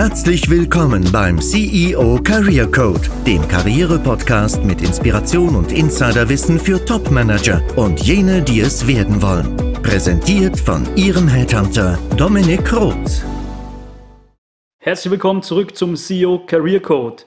Herzlich 0.00 0.48
willkommen 0.48 1.10
beim 1.10 1.40
CEO 1.40 2.20
Career 2.22 2.70
Code, 2.70 3.00
dem 3.26 3.48
Karriere-Podcast 3.48 4.62
mit 4.62 4.80
Inspiration 4.80 5.56
und 5.56 5.72
Insiderwissen 5.72 6.60
für 6.60 6.84
Top-Manager 6.84 7.60
und 7.74 7.98
jene, 7.98 8.40
die 8.40 8.60
es 8.60 8.86
werden 8.86 9.20
wollen. 9.20 9.56
Präsentiert 9.82 10.56
von 10.56 10.86
Ihrem 10.94 11.26
Headhunter 11.26 11.98
Dominik 12.16 12.72
Roth. 12.72 13.24
Herzlich 14.78 15.10
willkommen 15.10 15.42
zurück 15.42 15.76
zum 15.76 15.96
CEO 15.96 16.44
Career 16.46 16.78
Code. 16.78 17.24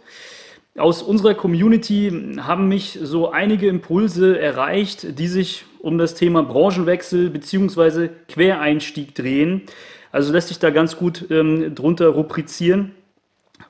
Aus 0.77 1.03
unserer 1.03 1.33
Community 1.33 2.37
haben 2.39 2.69
mich 2.69 2.97
so 3.03 3.31
einige 3.31 3.67
Impulse 3.67 4.39
erreicht, 4.39 5.19
die 5.19 5.27
sich 5.27 5.65
um 5.79 5.97
das 5.97 6.15
Thema 6.15 6.41
Branchenwechsel 6.43 7.31
bzw. 7.31 8.07
Quereinstieg 8.29 9.13
drehen. 9.13 9.63
Also 10.11 10.31
lässt 10.33 10.49
sich 10.49 10.59
da 10.59 10.69
ganz 10.69 10.97
gut 10.97 11.25
ähm, 11.29 11.73
drunter 11.75 12.07
rubrizieren. 12.09 12.91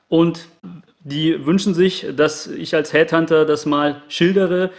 Und 0.08 0.48
die 1.00 1.46
wünschen 1.46 1.74
sich, 1.74 2.06
dass 2.16 2.46
ich 2.46 2.74
als 2.74 2.92
Headhunter 2.92 3.44
das 3.44 3.66
mal 3.66 4.02
schildere, 4.08 4.70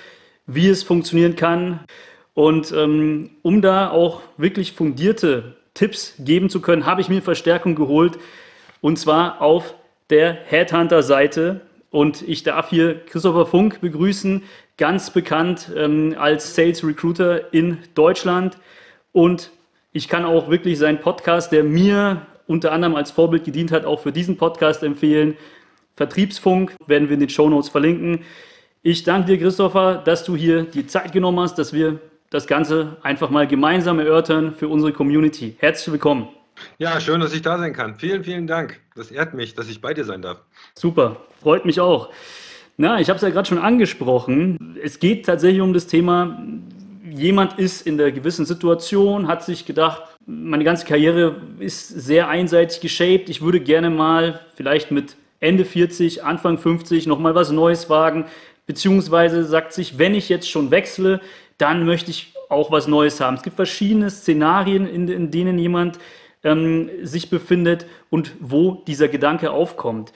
wie 0.45 0.69
es 0.69 0.83
funktionieren 0.83 1.35
kann. 1.35 1.79
Und 2.33 2.71
ähm, 2.71 3.31
um 3.41 3.61
da 3.61 3.89
auch 3.89 4.21
wirklich 4.37 4.73
fundierte 4.73 5.55
Tipps 5.73 6.15
geben 6.19 6.49
zu 6.49 6.61
können, 6.61 6.85
habe 6.85 7.01
ich 7.01 7.09
mir 7.09 7.21
Verstärkung 7.21 7.75
geholt. 7.75 8.17
Und 8.81 8.97
zwar 8.97 9.41
auf 9.41 9.75
der 10.09 10.33
Headhunter-Seite. 10.33 11.61
Und 11.89 12.27
ich 12.27 12.43
darf 12.43 12.69
hier 12.69 13.05
Christopher 13.05 13.45
Funk 13.45 13.81
begrüßen, 13.81 14.43
ganz 14.77 15.11
bekannt 15.11 15.71
ähm, 15.75 16.15
als 16.17 16.55
Sales 16.55 16.83
Recruiter 16.83 17.53
in 17.53 17.77
Deutschland 17.93 18.57
und 19.11 19.51
ich 19.93 20.07
kann 20.07 20.25
auch 20.25 20.49
wirklich 20.49 20.79
seinen 20.79 20.99
Podcast, 20.99 21.51
der 21.51 21.63
mir 21.63 22.25
unter 22.47 22.71
anderem 22.71 22.95
als 22.95 23.11
Vorbild 23.11 23.45
gedient 23.45 23.71
hat, 23.71 23.85
auch 23.85 24.01
für 24.01 24.11
diesen 24.11 24.37
Podcast 24.37 24.83
empfehlen. 24.83 25.37
Vertriebsfunk 25.95 26.73
werden 26.87 27.07
wir 27.07 27.13
in 27.13 27.19
den 27.19 27.29
Show 27.29 27.47
Notes 27.47 27.69
verlinken. 27.69 28.21
Ich 28.81 29.03
danke 29.03 29.27
dir, 29.27 29.37
Christopher, 29.37 30.01
dass 30.03 30.23
du 30.25 30.35
hier 30.35 30.63
die 30.63 30.87
Zeit 30.87 31.13
genommen 31.13 31.39
hast, 31.39 31.55
dass 31.55 31.71
wir 31.71 31.99
das 32.31 32.47
Ganze 32.47 32.97
einfach 33.03 33.29
mal 33.29 33.47
gemeinsam 33.47 33.99
erörtern 33.99 34.55
für 34.55 34.67
unsere 34.67 34.91
Community. 34.91 35.55
Herzlich 35.59 35.93
willkommen. 35.93 36.27
Ja, 36.79 36.99
schön, 36.99 37.21
dass 37.21 37.33
ich 37.33 37.43
da 37.43 37.57
sein 37.59 37.73
kann. 37.73 37.95
Vielen, 37.95 38.23
vielen 38.23 38.47
Dank. 38.47 38.79
Das 38.95 39.11
ehrt 39.11 39.35
mich, 39.35 39.53
dass 39.53 39.69
ich 39.69 39.79
bei 39.79 39.93
dir 39.93 40.03
sein 40.03 40.23
darf. 40.23 40.39
Super, 40.73 41.17
freut 41.39 41.65
mich 41.65 41.79
auch. 41.79 42.09
Na, 42.77 42.99
ich 42.99 43.09
habe 43.09 43.17
es 43.17 43.21
ja 43.21 43.29
gerade 43.29 43.47
schon 43.47 43.59
angesprochen. 43.59 44.77
Es 44.81 44.99
geht 44.99 45.27
tatsächlich 45.27 45.61
um 45.61 45.73
das 45.73 45.85
Thema, 45.85 46.43
jemand 47.17 47.59
ist 47.59 47.85
in 47.85 47.97
der 47.97 48.11
gewissen 48.11 48.45
Situation, 48.45 49.27
hat 49.27 49.43
sich 49.43 49.65
gedacht, 49.65 50.03
meine 50.25 50.63
ganze 50.63 50.85
Karriere 50.85 51.35
ist 51.59 51.87
sehr 51.87 52.27
einseitig 52.27 52.81
geshaped. 52.81 53.29
Ich 53.29 53.41
würde 53.41 53.59
gerne 53.59 53.89
mal 53.89 54.39
vielleicht 54.55 54.91
mit 54.91 55.15
Ende 55.39 55.65
40, 55.65 56.23
Anfang 56.23 56.57
50 56.57 57.07
nochmal 57.07 57.35
was 57.35 57.51
Neues 57.51 57.89
wagen. 57.89 58.25
Beziehungsweise 58.65 59.43
sagt 59.43 59.73
sich, 59.73 59.97
wenn 59.97 60.15
ich 60.15 60.29
jetzt 60.29 60.49
schon 60.49 60.71
wechsle, 60.71 61.19
dann 61.57 61.85
möchte 61.85 62.11
ich 62.11 62.33
auch 62.49 62.71
was 62.71 62.87
Neues 62.87 63.19
haben. 63.19 63.35
Es 63.35 63.43
gibt 63.43 63.55
verschiedene 63.55 64.09
Szenarien, 64.09 64.87
in, 64.87 65.07
in 65.07 65.31
denen 65.31 65.59
jemand 65.59 65.99
ähm, 66.43 66.89
sich 67.01 67.29
befindet 67.29 67.85
und 68.09 68.31
wo 68.39 68.83
dieser 68.87 69.07
Gedanke 69.07 69.51
aufkommt. 69.51 70.13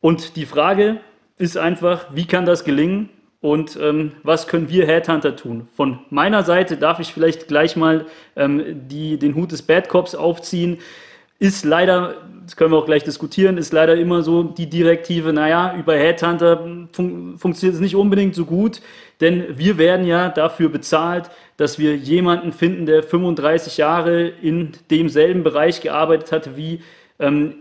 Und 0.00 0.36
die 0.36 0.46
Frage 0.46 1.00
ist 1.38 1.56
einfach, 1.56 2.06
wie 2.14 2.26
kann 2.26 2.46
das 2.46 2.64
gelingen? 2.64 3.08
Und 3.42 3.76
ähm, 3.82 4.12
was 4.22 4.46
können 4.46 4.70
wir 4.70 4.86
Headhunter 4.86 5.34
tun? 5.34 5.66
Von 5.76 5.98
meiner 6.10 6.44
Seite 6.44 6.76
darf 6.76 7.00
ich 7.00 7.12
vielleicht 7.12 7.48
gleich 7.48 7.74
mal 7.74 8.06
ähm, 8.36 8.88
die, 8.88 9.18
den 9.18 9.34
Hut 9.34 9.50
des 9.50 9.62
Bad 9.62 9.88
Cops 9.88 10.14
aufziehen. 10.14 10.78
Ist 11.40 11.64
leider, 11.64 12.14
das 12.44 12.54
können 12.54 12.70
wir 12.70 12.78
auch 12.78 12.86
gleich 12.86 13.02
diskutieren, 13.02 13.58
ist 13.58 13.72
leider 13.72 13.96
immer 13.96 14.22
so 14.22 14.44
die 14.44 14.70
Direktive, 14.70 15.32
naja, 15.32 15.74
über 15.76 15.96
Headhunter 15.96 16.58
fun 16.92 17.34
funktioniert 17.36 17.74
es 17.74 17.80
nicht 17.80 17.96
unbedingt 17.96 18.36
so 18.36 18.44
gut, 18.44 18.80
denn 19.20 19.58
wir 19.58 19.76
werden 19.76 20.06
ja 20.06 20.28
dafür 20.28 20.68
bezahlt, 20.68 21.28
dass 21.56 21.80
wir 21.80 21.96
jemanden 21.96 22.52
finden, 22.52 22.86
der 22.86 23.02
35 23.02 23.76
Jahre 23.76 24.28
in 24.28 24.70
demselben 24.88 25.42
Bereich 25.42 25.80
gearbeitet 25.80 26.30
hat 26.30 26.56
wie 26.56 26.80
ähm, 27.18 27.54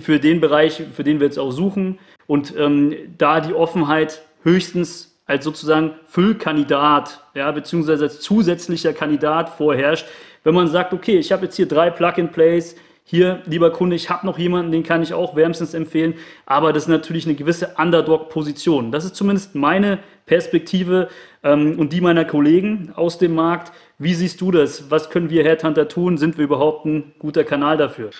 für 0.00 0.18
den 0.18 0.40
Bereich, 0.40 0.82
für 0.92 1.04
den 1.04 1.20
wir 1.20 1.28
jetzt 1.28 1.38
auch 1.38 1.52
suchen. 1.52 2.00
Und 2.26 2.52
ähm, 2.58 2.96
da 3.16 3.40
die 3.40 3.54
Offenheit 3.54 4.22
höchstens 4.44 5.16
als 5.26 5.44
sozusagen 5.44 5.92
Füllkandidat, 6.06 7.22
ja, 7.34 7.50
beziehungsweise 7.50 8.04
als 8.04 8.20
zusätzlicher 8.20 8.92
Kandidat 8.92 9.48
vorherrscht. 9.48 10.06
Wenn 10.44 10.54
man 10.54 10.68
sagt, 10.68 10.92
okay, 10.92 11.18
ich 11.18 11.32
habe 11.32 11.46
jetzt 11.46 11.56
hier 11.56 11.66
drei 11.66 11.90
Plug-and-Plays, 11.90 12.76
hier, 13.06 13.42
lieber 13.44 13.70
Kunde, 13.70 13.96
ich 13.96 14.08
habe 14.08 14.26
noch 14.26 14.38
jemanden, 14.38 14.72
den 14.72 14.82
kann 14.82 15.02
ich 15.02 15.12
auch 15.12 15.36
wärmstens 15.36 15.74
empfehlen, 15.74 16.14
aber 16.46 16.72
das 16.72 16.84
ist 16.84 16.88
natürlich 16.88 17.26
eine 17.26 17.34
gewisse 17.34 17.74
Underdog-Position. 17.76 18.92
Das 18.92 19.04
ist 19.04 19.14
zumindest 19.14 19.54
meine 19.54 19.98
Perspektive 20.24 21.08
ähm, 21.42 21.78
und 21.78 21.92
die 21.92 22.00
meiner 22.00 22.24
Kollegen 22.24 22.92
aus 22.96 23.18
dem 23.18 23.34
Markt. 23.34 23.72
Wie 23.98 24.14
siehst 24.14 24.40
du 24.40 24.50
das? 24.50 24.90
Was 24.90 25.10
können 25.10 25.28
wir 25.28 25.44
Headhunter 25.44 25.86
tun? 25.86 26.16
Sind 26.16 26.38
wir 26.38 26.44
überhaupt 26.44 26.86
ein 26.86 27.12
guter 27.18 27.44
Kanal 27.44 27.76
dafür? 27.76 28.10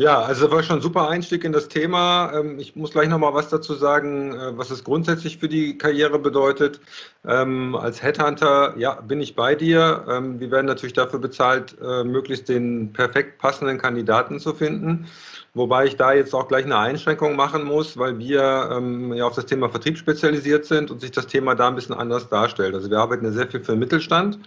Ja, 0.00 0.22
also 0.22 0.46
das 0.46 0.54
war 0.54 0.62
schon 0.62 0.76
ein 0.78 0.82
super 0.82 1.10
Einstieg 1.10 1.44
in 1.44 1.52
das 1.52 1.68
Thema. 1.68 2.32
Ähm, 2.32 2.58
ich 2.58 2.74
muss 2.74 2.92
gleich 2.92 3.06
noch 3.10 3.18
mal 3.18 3.34
was 3.34 3.50
dazu 3.50 3.74
sagen, 3.74 4.32
äh, 4.32 4.56
was 4.56 4.70
es 4.70 4.82
grundsätzlich 4.82 5.36
für 5.36 5.48
die 5.48 5.76
Karriere 5.76 6.18
bedeutet. 6.18 6.80
Ähm, 7.26 7.76
als 7.76 8.02
Headhunter, 8.02 8.74
ja, 8.78 8.94
bin 9.02 9.20
ich 9.20 9.36
bei 9.36 9.54
dir. 9.54 10.06
Ähm, 10.08 10.40
wir 10.40 10.50
werden 10.50 10.64
natürlich 10.64 10.94
dafür 10.94 11.18
bezahlt, 11.18 11.76
äh, 11.82 12.02
möglichst 12.02 12.48
den 12.48 12.94
perfekt 12.94 13.38
passenden 13.38 13.76
Kandidaten 13.76 14.40
zu 14.40 14.54
finden. 14.54 15.06
Wobei 15.52 15.84
ich 15.84 15.96
da 15.96 16.14
jetzt 16.14 16.34
auch 16.34 16.48
gleich 16.48 16.64
eine 16.64 16.78
Einschränkung 16.78 17.36
machen 17.36 17.64
muss, 17.64 17.98
weil 17.98 18.18
wir 18.18 18.80
ja 19.16 19.26
auf 19.26 19.34
das 19.34 19.46
Thema 19.46 19.68
Vertrieb 19.68 19.98
spezialisiert 19.98 20.64
sind 20.64 20.90
und 20.90 21.00
sich 21.02 21.10
das 21.10 21.26
Thema 21.26 21.54
da 21.54 21.68
ein 21.68 21.74
bisschen 21.74 21.94
anders 21.94 22.28
darstellt. 22.30 22.74
Also 22.74 22.90
wir 22.90 22.98
arbeiten 23.00 23.24
ja 23.26 23.32
sehr 23.32 23.48
viel 23.48 23.60
für 23.60 23.72
den 23.72 23.80
Mittelstand. 23.80 24.38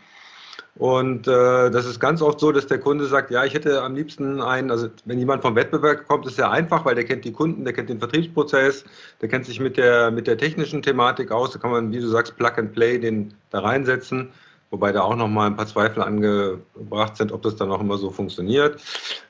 Und 0.75 1.27
äh, 1.27 1.69
das 1.69 1.85
ist 1.85 1.99
ganz 1.99 2.21
oft 2.21 2.39
so, 2.39 2.51
dass 2.51 2.65
der 2.65 2.79
Kunde 2.79 3.05
sagt, 3.05 3.29
ja, 3.29 3.43
ich 3.43 3.53
hätte 3.53 3.83
am 3.83 3.93
liebsten 3.93 4.41
einen, 4.41 4.71
also 4.71 4.87
wenn 5.05 5.19
jemand 5.19 5.43
vom 5.43 5.55
Wettbewerb 5.55 6.07
kommt, 6.07 6.25
ist 6.25 6.39
ja 6.39 6.49
einfach, 6.49 6.83
weil 6.83 6.95
der 6.95 7.03
kennt 7.03 7.25
die 7.25 7.31
Kunden, 7.31 7.63
der 7.63 7.73
kennt 7.73 7.89
den 7.89 7.99
Vertriebsprozess, 7.99 8.83
der 9.21 9.29
kennt 9.29 9.45
sich 9.45 9.59
mit 9.59 9.77
der, 9.77 10.09
mit 10.09 10.25
der 10.25 10.37
technischen 10.37 10.81
Thematik 10.81 11.31
aus, 11.31 11.51
da 11.51 11.59
kann 11.59 11.69
man, 11.69 11.91
wie 11.91 11.99
du 11.99 12.07
sagst, 12.07 12.35
Plug 12.37 12.53
and 12.57 12.73
Play 12.73 12.97
den 12.97 13.35
da 13.51 13.59
reinsetzen, 13.59 14.29
wobei 14.71 14.91
da 14.91 15.01
auch 15.01 15.15
nochmal 15.15 15.45
ein 15.45 15.55
paar 15.55 15.67
Zweifel 15.67 16.01
angebracht 16.01 17.17
sind, 17.17 17.31
ob 17.31 17.43
das 17.43 17.55
dann 17.55 17.71
auch 17.71 17.79
immer 17.79 17.97
so 17.97 18.09
funktioniert. 18.09 18.81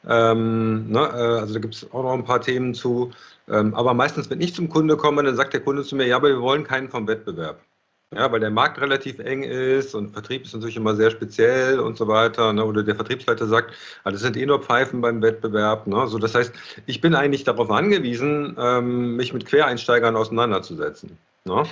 Ähm, 0.07 0.89
ne, 0.89 0.99
äh, 0.99 1.39
also 1.41 1.55
da 1.55 1.59
gibt 1.59 1.75
es 1.75 1.91
auch 1.91 2.03
noch 2.03 2.13
ein 2.13 2.23
paar 2.23 2.39
Themen 2.39 2.73
zu. 2.73 3.11
Ähm, 3.49 3.75
aber 3.75 3.93
meistens, 3.93 4.29
wenn 4.29 4.39
ich 4.39 4.55
zum 4.55 4.69
Kunde 4.69 4.95
komme, 4.95 5.23
dann 5.23 5.35
sagt 5.35 5.51
der 5.51 5.59
Kunde 5.59 5.83
zu 5.83 5.97
mir, 5.97 6.07
ja, 6.07 6.15
aber 6.15 6.29
wir 6.29 6.41
wollen 6.41 6.63
keinen 6.63 6.87
vom 6.87 7.05
Wettbewerb. 7.05 7.59
Ja, 8.15 8.31
weil 8.31 8.39
der 8.39 8.51
Markt 8.51 8.79
relativ 8.79 9.19
eng 9.19 9.43
ist 9.43 9.95
und 9.95 10.11
Vertrieb 10.11 10.43
ist 10.43 10.53
natürlich 10.53 10.77
immer 10.77 10.95
sehr 10.95 11.11
speziell 11.11 11.79
und 11.79 11.97
so 11.97 12.07
weiter. 12.07 12.53
Ne? 12.53 12.63
Oder 12.63 12.83
der 12.83 12.95
Vertriebsleiter 12.95 13.47
sagt, 13.47 13.73
ah, 14.03 14.11
das 14.11 14.21
sind 14.21 14.37
eh 14.37 14.45
nur 14.45 14.61
Pfeifen 14.61 15.01
beim 15.01 15.21
Wettbewerb. 15.21 15.87
Ne? 15.87 16.07
So, 16.07 16.17
das 16.19 16.35
heißt, 16.35 16.53
ich 16.85 17.01
bin 17.01 17.15
eigentlich 17.15 17.43
darauf 17.43 17.71
angewiesen, 17.71 18.55
ähm, 18.59 19.15
mich 19.15 19.33
mit 19.33 19.45
Quereinsteigern 19.45 20.15
auseinanderzusetzen. 20.15 21.17
Ne? 21.45 21.63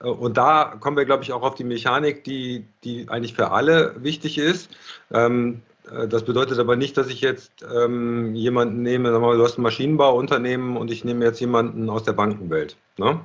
Und 0.00 0.36
da 0.36 0.76
kommen 0.80 0.96
wir, 0.96 1.04
glaube 1.04 1.22
ich, 1.22 1.32
auch 1.32 1.42
auf 1.42 1.54
die 1.54 1.64
Mechanik, 1.64 2.24
die, 2.24 2.64
die 2.84 3.08
eigentlich 3.08 3.34
für 3.34 3.50
alle 3.50 3.94
wichtig 3.98 4.38
ist. 4.38 4.70
Ähm, 5.12 5.62
äh, 5.90 6.08
das 6.08 6.24
bedeutet 6.24 6.58
aber 6.58 6.76
nicht, 6.76 6.96
dass 6.96 7.08
ich 7.08 7.20
jetzt 7.20 7.64
ähm, 7.74 8.34
jemanden 8.34 8.82
nehme, 8.82 9.12
sag 9.12 9.20
mal, 9.20 9.36
du 9.36 9.44
hast 9.44 9.58
ein 9.58 9.62
Maschinenbauunternehmen 9.62 10.76
und 10.76 10.90
ich 10.90 11.04
nehme 11.04 11.24
jetzt 11.24 11.40
jemanden 11.40 11.88
aus 11.90 12.04
der 12.04 12.12
Bankenwelt. 12.12 12.76
Ne? 12.96 13.20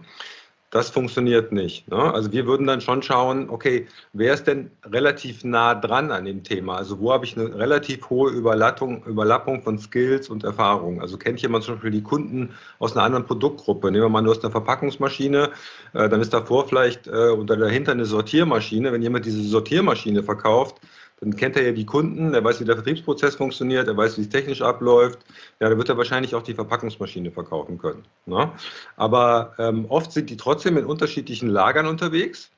Das 0.71 0.91
funktioniert 0.91 1.51
nicht. 1.51 1.89
Ne? 1.89 1.97
Also 1.97 2.31
wir 2.31 2.45
würden 2.45 2.67
dann 2.67 2.79
schon 2.79 3.01
schauen, 3.01 3.49
okay, 3.49 3.87
wer 4.13 4.35
ist 4.35 4.45
denn 4.45 4.69
relativ 4.85 5.43
nah 5.43 5.73
dran 5.73 6.11
an 6.11 6.25
dem 6.25 6.43
Thema? 6.43 6.75
Also 6.75 6.99
wo 6.99 7.11
habe 7.11 7.25
ich 7.25 7.35
eine 7.35 7.55
relativ 7.55 8.07
hohe 8.11 8.29
Überlappung, 8.29 9.03
Überlappung 9.05 9.63
von 9.63 9.79
Skills 9.79 10.29
und 10.29 10.43
Erfahrungen? 10.43 11.01
Also 11.01 11.17
kennt 11.17 11.41
jemand 11.41 11.63
zum 11.63 11.75
Beispiel 11.75 11.89
die 11.89 12.03
Kunden 12.03 12.53
aus 12.77 12.95
einer 12.95 13.03
anderen 13.03 13.25
Produktgruppe? 13.25 13.89
Nehmen 13.89 14.03
wir 14.03 14.09
mal, 14.09 14.21
du 14.21 14.29
hast 14.29 14.43
eine 14.43 14.51
Verpackungsmaschine, 14.51 15.49
äh, 15.93 16.07
dann 16.07 16.21
ist 16.21 16.33
davor 16.33 16.67
vielleicht 16.67 17.07
äh, 17.07 17.29
oder 17.29 17.57
dahinter 17.57 17.93
eine 17.93 18.05
Sortiermaschine. 18.05 18.91
Wenn 18.91 19.01
jemand 19.01 19.25
diese 19.25 19.41
Sortiermaschine 19.41 20.21
verkauft, 20.21 20.79
dann 21.21 21.35
kennt 21.35 21.57
er 21.57 21.63
ja 21.63 21.71
die 21.71 21.85
Kunden, 21.85 22.33
er 22.33 22.43
weiß, 22.43 22.61
wie 22.61 22.65
der 22.65 22.75
Vertriebsprozess 22.75 23.35
funktioniert, 23.35 23.87
er 23.87 23.97
weiß, 23.97 24.17
wie 24.17 24.21
es 24.21 24.29
technisch 24.29 24.61
abläuft. 24.61 25.19
Ja, 25.59 25.67
dann 25.67 25.77
wird 25.77 25.89
er 25.89 25.97
wahrscheinlich 25.97 26.33
auch 26.33 26.43
die 26.43 26.53
Verpackungsmaschine 26.53 27.31
verkaufen 27.31 27.77
können. 27.77 28.03
Ne? 28.25 28.51
Aber 28.95 29.53
ähm, 29.59 29.85
oft 29.89 30.11
sind 30.13 30.29
die 30.29 30.37
trotzdem 30.37 30.77
in 30.77 30.85
unterschiedlichen 30.85 31.49
Lagern 31.49 31.87
unterwegs 31.87 32.51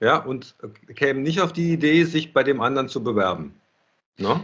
ja, 0.00 0.16
und 0.16 0.54
kämen 0.94 1.22
nicht 1.22 1.40
auf 1.40 1.52
die 1.52 1.72
Idee, 1.72 2.04
sich 2.04 2.32
bei 2.32 2.42
dem 2.42 2.60
anderen 2.60 2.88
zu 2.88 3.02
bewerben. 3.02 3.54
Ne? 4.16 4.42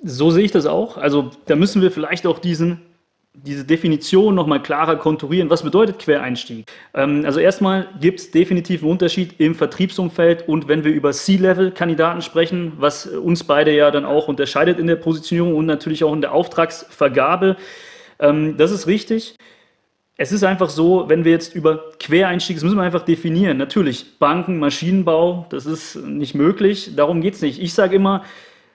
So 0.00 0.30
sehe 0.30 0.44
ich 0.44 0.52
das 0.52 0.66
auch. 0.66 0.96
Also 0.96 1.30
da 1.46 1.54
müssen 1.54 1.82
wir 1.82 1.92
vielleicht 1.92 2.26
auch 2.26 2.40
diesen 2.40 2.80
diese 3.34 3.64
Definition 3.64 4.34
nochmal 4.34 4.62
klarer 4.62 4.96
konturieren. 4.96 5.50
Was 5.50 5.62
bedeutet 5.62 5.98
Quereinstieg? 5.98 6.66
Ähm, 6.94 7.22
also 7.24 7.40
erstmal 7.40 7.88
gibt 8.00 8.20
es 8.20 8.30
definitiv 8.30 8.82
einen 8.82 8.90
Unterschied 8.90 9.38
im 9.38 9.54
Vertriebsumfeld 9.54 10.48
und 10.48 10.68
wenn 10.68 10.84
wir 10.84 10.92
über 10.92 11.12
C-Level-Kandidaten 11.12 12.22
sprechen, 12.22 12.72
was 12.78 13.06
uns 13.06 13.44
beide 13.44 13.74
ja 13.74 13.90
dann 13.90 14.04
auch 14.04 14.28
unterscheidet 14.28 14.78
in 14.78 14.86
der 14.86 14.96
Positionierung 14.96 15.54
und 15.54 15.66
natürlich 15.66 16.04
auch 16.04 16.12
in 16.12 16.20
der 16.20 16.32
Auftragsvergabe. 16.32 17.56
Ähm, 18.18 18.56
das 18.56 18.72
ist 18.72 18.86
richtig. 18.86 19.36
Es 20.20 20.32
ist 20.32 20.42
einfach 20.42 20.68
so, 20.68 21.08
wenn 21.08 21.24
wir 21.24 21.30
jetzt 21.30 21.54
über 21.54 21.92
Quereinstieg, 22.00 22.56
das 22.56 22.64
müssen 22.64 22.76
wir 22.76 22.82
einfach 22.82 23.04
definieren. 23.04 23.56
Natürlich, 23.56 24.18
Banken, 24.18 24.58
Maschinenbau, 24.58 25.46
das 25.50 25.64
ist 25.64 25.94
nicht 25.94 26.34
möglich. 26.34 26.96
Darum 26.96 27.20
geht 27.20 27.34
es 27.34 27.42
nicht. 27.42 27.62
Ich 27.62 27.72
sage 27.72 27.94
immer, 27.94 28.24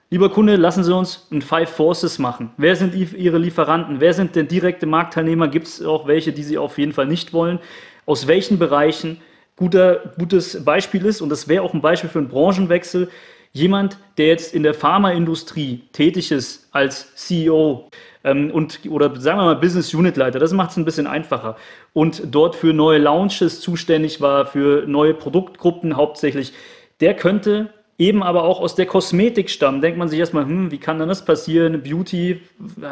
lieber 0.10 0.30
Kunde, 0.30 0.56
lassen 0.56 0.84
Sie 0.84 0.96
uns 0.96 1.28
ein 1.32 1.42
Five 1.42 1.70
Forces 1.70 2.20
machen. 2.20 2.52
Wer 2.58 2.76
sind 2.76 2.96
Ihre 2.96 3.38
Lieferanten? 3.38 4.00
Wer 4.00 4.14
sind 4.14 4.36
denn 4.36 4.48
direkte 4.48 4.86
Marktteilnehmer? 4.86 5.48
Gibt 5.48 5.68
es 5.68 5.84
auch 5.84 6.08
welche, 6.08 6.32
die 6.32 6.44
Sie 6.44 6.58
auf 6.58 6.78
jeden 6.78 6.94
Fall 6.94 7.08
nicht 7.08 7.34
wollen? 7.34 7.60
Aus 8.06 8.28
welchen 8.28 8.60
Bereichen? 8.60 9.22
Guter, 9.56 10.14
gutes 10.18 10.66
Beispiel 10.66 11.06
ist, 11.06 11.22
und 11.22 11.30
das 11.30 11.48
wäre 11.48 11.64
auch 11.64 11.74
ein 11.74 11.82
Beispiel 11.82 12.10
für 12.10 12.20
einen 12.20 12.28
Branchenwechsel, 12.28 13.10
jemand, 13.54 13.98
der 14.18 14.28
jetzt 14.28 14.54
in 14.54 14.64
der 14.64 14.74
Pharmaindustrie 14.74 15.84
tätig 15.94 16.32
ist 16.32 16.68
als 16.72 17.16
CEO 17.16 17.90
ähm, 18.24 18.52
und 18.52 18.80
oder 18.90 19.16
sagen 19.20 19.40
wir 19.40 19.46
mal 19.46 19.56
Business 19.56 19.94
Unit 19.94 20.18
Leiter, 20.18 20.40
das 20.40 20.54
macht 20.54 20.72
es 20.72 20.78
ein 20.78 20.86
bisschen 20.86 21.08
einfacher 21.08 21.56
und 21.94 22.24
dort 22.32 22.56
für 22.56 22.74
neue 22.74 22.98
Launches 22.98 23.62
zuständig 23.62 24.22
war, 24.22 24.48
für 24.48 24.86
neue 24.88 25.14
Produktgruppen 25.14 25.96
hauptsächlich, 25.96 26.54
der 27.00 27.16
könnte 27.16 27.70
eben 28.08 28.24
aber 28.24 28.44
auch 28.44 28.60
aus 28.60 28.76
der 28.76 28.86
Kosmetik 28.86 29.50
stammen. 29.50 29.82
Denkt 29.82 29.98
man 29.98 30.10
sich 30.10 30.20
erstmal, 30.20 30.46
hm, 30.46 30.72
wie 30.72 30.78
kann 30.78 31.00
denn 31.00 31.08
das 31.08 31.26
passieren? 31.26 31.82
Beauty 31.82 32.42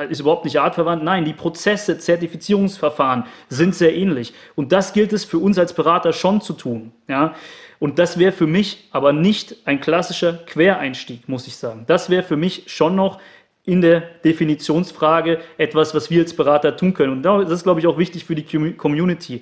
ist 0.10 0.20
überhaupt 0.20 0.46
nicht 0.46 0.60
artverwandt. 0.60 1.04
Nein, 1.04 1.26
die 1.26 1.34
Prozesse, 1.34 1.98
Zertifizierungsverfahren 1.98 3.26
sind 3.50 3.76
sehr 3.76 3.96
ähnlich. 3.96 4.34
Und 4.56 4.72
das 4.72 4.94
gilt 4.94 5.14
es 5.14 5.24
für 5.24 5.38
uns 5.38 5.58
als 5.58 5.74
Berater 5.74 6.14
schon 6.14 6.42
zu 6.42 6.54
tun. 6.54 6.92
Ja? 7.08 7.36
Und 7.80 8.00
das 8.00 8.20
wäre 8.20 8.32
für 8.32 8.48
mich 8.48 8.88
aber 8.92 9.12
nicht 9.12 9.56
ein 9.66 9.82
klassischer 9.82 10.34
Quereinstieg, 10.34 11.28
muss 11.28 11.48
ich 11.48 11.56
sagen. 11.56 11.84
Das 11.88 12.10
wäre 12.10 12.24
für 12.24 12.38
mich 12.38 12.64
schon 12.68 12.96
noch 12.96 13.20
in 13.66 13.82
der 13.82 14.02
Definitionsfrage 14.24 15.40
etwas, 15.58 15.94
was 15.94 16.10
wir 16.10 16.22
als 16.22 16.36
Berater 16.36 16.76
tun 16.78 16.94
können. 16.94 17.14
Und 17.14 17.24
das 17.24 17.52
ist, 17.52 17.64
glaube 17.64 17.80
ich, 17.80 17.88
auch 17.88 17.98
wichtig 17.98 18.26
für 18.26 18.36
die 18.36 18.74
Community. 18.74 19.42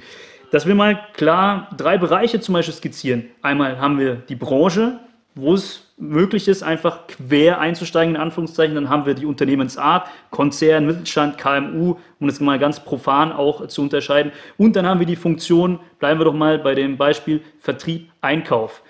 Dass 0.51 0.65
wir 0.65 0.73
mal 0.73 0.99
klar 1.13 1.69
drei 1.77 1.97
Bereiche 1.97 2.39
zum 2.39 2.53
Beispiel 2.53 2.73
skizzieren. 2.73 3.25
Einmal 3.41 3.79
haben 3.79 3.99
wir 3.99 4.15
die 4.15 4.35
Branche, 4.35 4.99
wo 5.39 5.53
es 5.53 5.83
möglich 5.97 6.47
ist, 6.47 6.63
einfach 6.63 7.07
quer 7.07 7.59
einzusteigen, 7.59 8.15
in 8.15 8.21
Anführungszeichen. 8.21 8.75
Dann 8.75 8.89
haben 8.89 9.05
wir 9.05 9.13
die 9.13 9.25
Unternehmensart, 9.25 10.07
Konzern, 10.31 10.85
Mittelstand, 10.85 11.37
KMU, 11.37 11.95
um 12.19 12.27
das 12.27 12.39
mal 12.39 12.57
ganz 12.57 12.79
profan 12.79 13.31
auch 13.31 13.67
zu 13.67 13.81
unterscheiden. 13.81 14.31
Und 14.57 14.75
dann 14.75 14.85
haben 14.85 14.99
wir 14.99 15.07
die 15.07 15.15
Funktion, 15.15 15.79
bleiben 15.99 16.19
wir 16.19 16.25
doch 16.25 16.33
mal 16.33 16.57
bei 16.59 16.75
dem 16.75 16.97
Beispiel 16.97 17.41
Vertrieb, 17.59 18.09
Einkauf. 18.21 18.81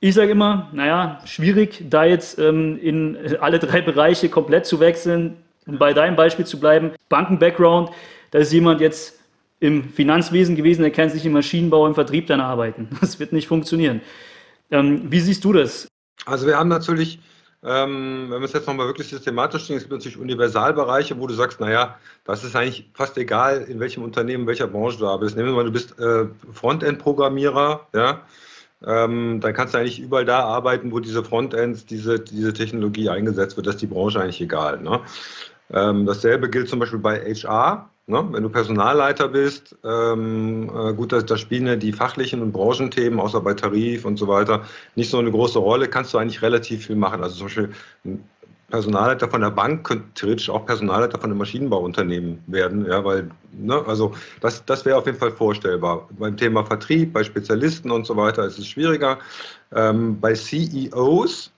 Ich 0.00 0.14
sage 0.14 0.32
immer, 0.32 0.68
naja, 0.72 1.20
schwierig, 1.24 1.84
da 1.90 2.04
jetzt 2.04 2.38
ähm, 2.38 2.78
in 2.80 3.16
alle 3.40 3.58
drei 3.58 3.80
Bereiche 3.80 4.28
komplett 4.28 4.66
zu 4.66 4.78
wechseln. 4.80 5.36
Um 5.66 5.76
bei 5.76 5.92
deinem 5.92 6.16
Beispiel 6.16 6.46
zu 6.46 6.60
bleiben, 6.60 6.92
Banken-Background, 7.08 7.90
da 8.30 8.38
ist 8.38 8.52
jemand 8.52 8.80
jetzt 8.80 9.18
im 9.60 9.84
Finanzwesen 9.84 10.56
gewesen, 10.56 10.82
der 10.82 10.90
kennt 10.92 11.12
sich 11.12 11.26
im 11.26 11.32
Maschinenbau, 11.32 11.86
im 11.86 11.94
Vertrieb 11.94 12.26
dann 12.26 12.40
arbeiten. 12.40 12.88
Das 13.00 13.18
wird 13.18 13.32
nicht 13.32 13.48
funktionieren. 13.48 14.00
Ähm, 14.70 15.10
wie 15.10 15.20
siehst 15.20 15.44
du 15.44 15.52
das? 15.52 15.88
Also 16.26 16.46
wir 16.46 16.58
haben 16.58 16.68
natürlich, 16.68 17.20
ähm, 17.62 18.26
wenn 18.28 18.40
wir 18.40 18.46
es 18.46 18.52
jetzt 18.52 18.66
nochmal 18.66 18.86
wirklich 18.86 19.08
systematisch 19.08 19.66
sehen, 19.66 19.76
es 19.76 19.82
gibt 19.82 19.92
natürlich 19.92 20.18
Universalbereiche, 20.18 21.18
wo 21.18 21.26
du 21.26 21.34
sagst, 21.34 21.60
naja, 21.60 21.96
das 22.24 22.44
ist 22.44 22.54
eigentlich 22.54 22.90
fast 22.94 23.16
egal, 23.16 23.62
in 23.62 23.80
welchem 23.80 24.02
Unternehmen, 24.02 24.42
in 24.42 24.48
welcher 24.48 24.66
Branche 24.66 24.98
du 24.98 25.06
arbeitest. 25.06 25.36
Nehmen 25.36 25.48
wir 25.48 25.56
mal, 25.56 25.64
du 25.64 25.72
bist 25.72 25.98
äh, 25.98 26.26
Frontend-Programmierer, 26.52 27.86
ja, 27.94 28.22
ähm, 28.86 29.40
dann 29.40 29.54
kannst 29.54 29.74
du 29.74 29.78
eigentlich 29.78 29.98
überall 29.98 30.24
da 30.24 30.40
arbeiten, 30.40 30.92
wo 30.92 31.00
diese 31.00 31.24
Frontends, 31.24 31.84
diese, 31.84 32.20
diese 32.20 32.52
Technologie 32.52 33.08
eingesetzt 33.08 33.56
wird. 33.56 33.66
Das 33.66 33.74
ist 33.74 33.82
die 33.82 33.86
Branche 33.86 34.20
eigentlich 34.20 34.40
egal. 34.40 34.80
Ne? 34.80 35.00
Ähm, 35.72 36.06
dasselbe 36.06 36.48
gilt 36.48 36.68
zum 36.68 36.78
Beispiel 36.78 37.00
bei 37.00 37.18
HR. 37.34 37.90
Ne? 38.08 38.26
Wenn 38.32 38.42
du 38.42 38.48
Personalleiter 38.48 39.28
bist, 39.28 39.76
ähm, 39.84 40.70
äh, 40.74 40.94
gut, 40.94 41.12
da, 41.12 41.36
spielen 41.36 41.78
die 41.78 41.92
fachlichen 41.92 42.40
und 42.40 42.52
Branchenthemen, 42.52 43.20
außer 43.20 43.42
bei 43.42 43.52
Tarif 43.52 44.06
und 44.06 44.16
so 44.16 44.26
weiter, 44.26 44.64
nicht 44.94 45.10
so 45.10 45.18
eine 45.18 45.30
große 45.30 45.58
Rolle, 45.58 45.88
kannst 45.88 46.14
du 46.14 46.18
eigentlich 46.18 46.40
relativ 46.40 46.86
viel 46.86 46.96
machen. 46.96 47.22
Also 47.22 47.36
zum 47.36 47.46
Beispiel 47.46 47.70
ein 48.06 48.24
Personalleiter 48.70 49.28
von 49.28 49.42
der 49.42 49.50
Bank 49.50 49.86
könnte 49.86 50.06
theoretisch 50.14 50.48
auch 50.48 50.64
Personalleiter 50.64 51.18
von 51.18 51.30
einem 51.30 51.38
Maschinenbauunternehmen 51.38 52.42
werden, 52.46 52.86
ja, 52.86 53.04
weil, 53.04 53.30
ne, 53.52 53.84
also 53.86 54.14
das, 54.40 54.64
das 54.64 54.86
wäre 54.86 54.96
auf 54.96 55.04
jeden 55.04 55.18
Fall 55.18 55.30
vorstellbar. 55.30 56.08
Beim 56.18 56.36
Thema 56.36 56.64
Vertrieb, 56.64 57.12
bei 57.12 57.22
Spezialisten 57.22 57.90
und 57.90 58.06
so 58.06 58.16
weiter 58.16 58.46
ist 58.46 58.58
es 58.58 58.66
schwieriger. 58.66 59.18
Ähm, 59.74 60.18
bei 60.18 60.32
CEOs 60.32 61.52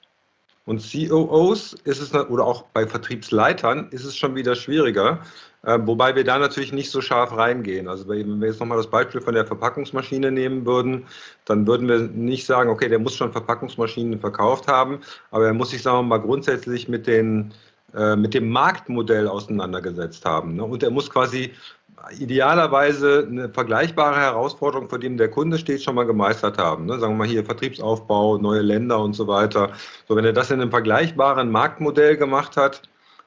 und 0.66 0.80
COOs 0.80 1.74
ist 1.84 2.00
es, 2.00 2.12
oder 2.14 2.44
auch 2.44 2.62
bei 2.72 2.86
Vertriebsleitern 2.86 3.88
ist 3.90 4.04
es 4.04 4.16
schon 4.16 4.36
wieder 4.36 4.54
schwieriger, 4.54 5.20
wobei 5.62 6.14
wir 6.16 6.24
da 6.24 6.38
natürlich 6.38 6.72
nicht 6.72 6.90
so 6.90 7.00
scharf 7.00 7.36
reingehen. 7.36 7.88
Also 7.88 8.08
wenn 8.08 8.40
wir 8.40 8.48
jetzt 8.48 8.60
nochmal 8.60 8.78
das 8.78 8.88
Beispiel 8.88 9.20
von 9.20 9.34
der 9.34 9.46
Verpackungsmaschine 9.46 10.30
nehmen 10.30 10.64
würden, 10.64 11.06
dann 11.44 11.66
würden 11.66 11.88
wir 11.88 11.98
nicht 12.00 12.46
sagen, 12.46 12.70
okay, 12.70 12.88
der 12.88 12.98
muss 12.98 13.16
schon 13.16 13.32
Verpackungsmaschinen 13.32 14.20
verkauft 14.20 14.68
haben, 14.68 15.00
aber 15.30 15.46
er 15.46 15.54
muss 15.54 15.70
sich, 15.70 15.82
sagen 15.82 15.98
wir 15.98 16.02
mal, 16.02 16.18
grundsätzlich 16.18 16.88
mit 16.88 17.06
den 17.06 17.52
äh, 17.94 18.14
mit 18.14 18.34
dem 18.34 18.50
Marktmodell 18.50 19.26
auseinandergesetzt 19.26 20.24
haben. 20.24 20.54
Ne? 20.54 20.64
Und 20.64 20.82
er 20.82 20.90
muss 20.90 21.10
quasi 21.10 21.52
idealerweise 22.18 23.26
eine 23.28 23.48
vergleichbare 23.48 24.16
Herausforderung, 24.16 24.88
vor 24.88 25.00
dem 25.00 25.16
der 25.16 25.28
Kunde 25.28 25.58
steht, 25.58 25.82
schon 25.82 25.96
mal 25.96 26.06
gemeistert 26.06 26.56
haben. 26.56 26.86
Ne? 26.86 26.98
Sagen 26.98 27.14
wir 27.14 27.18
mal 27.18 27.26
hier 27.26 27.44
Vertriebsaufbau, 27.44 28.38
neue 28.38 28.62
Länder 28.62 29.00
und 29.00 29.14
so 29.14 29.26
weiter. 29.26 29.72
So, 30.08 30.16
wenn 30.16 30.24
er 30.24 30.32
das 30.32 30.50
in 30.50 30.60
einem 30.60 30.70
vergleichbaren 30.70 31.50
Marktmodell 31.50 32.16
gemacht 32.16 32.56
hat, 32.56 32.82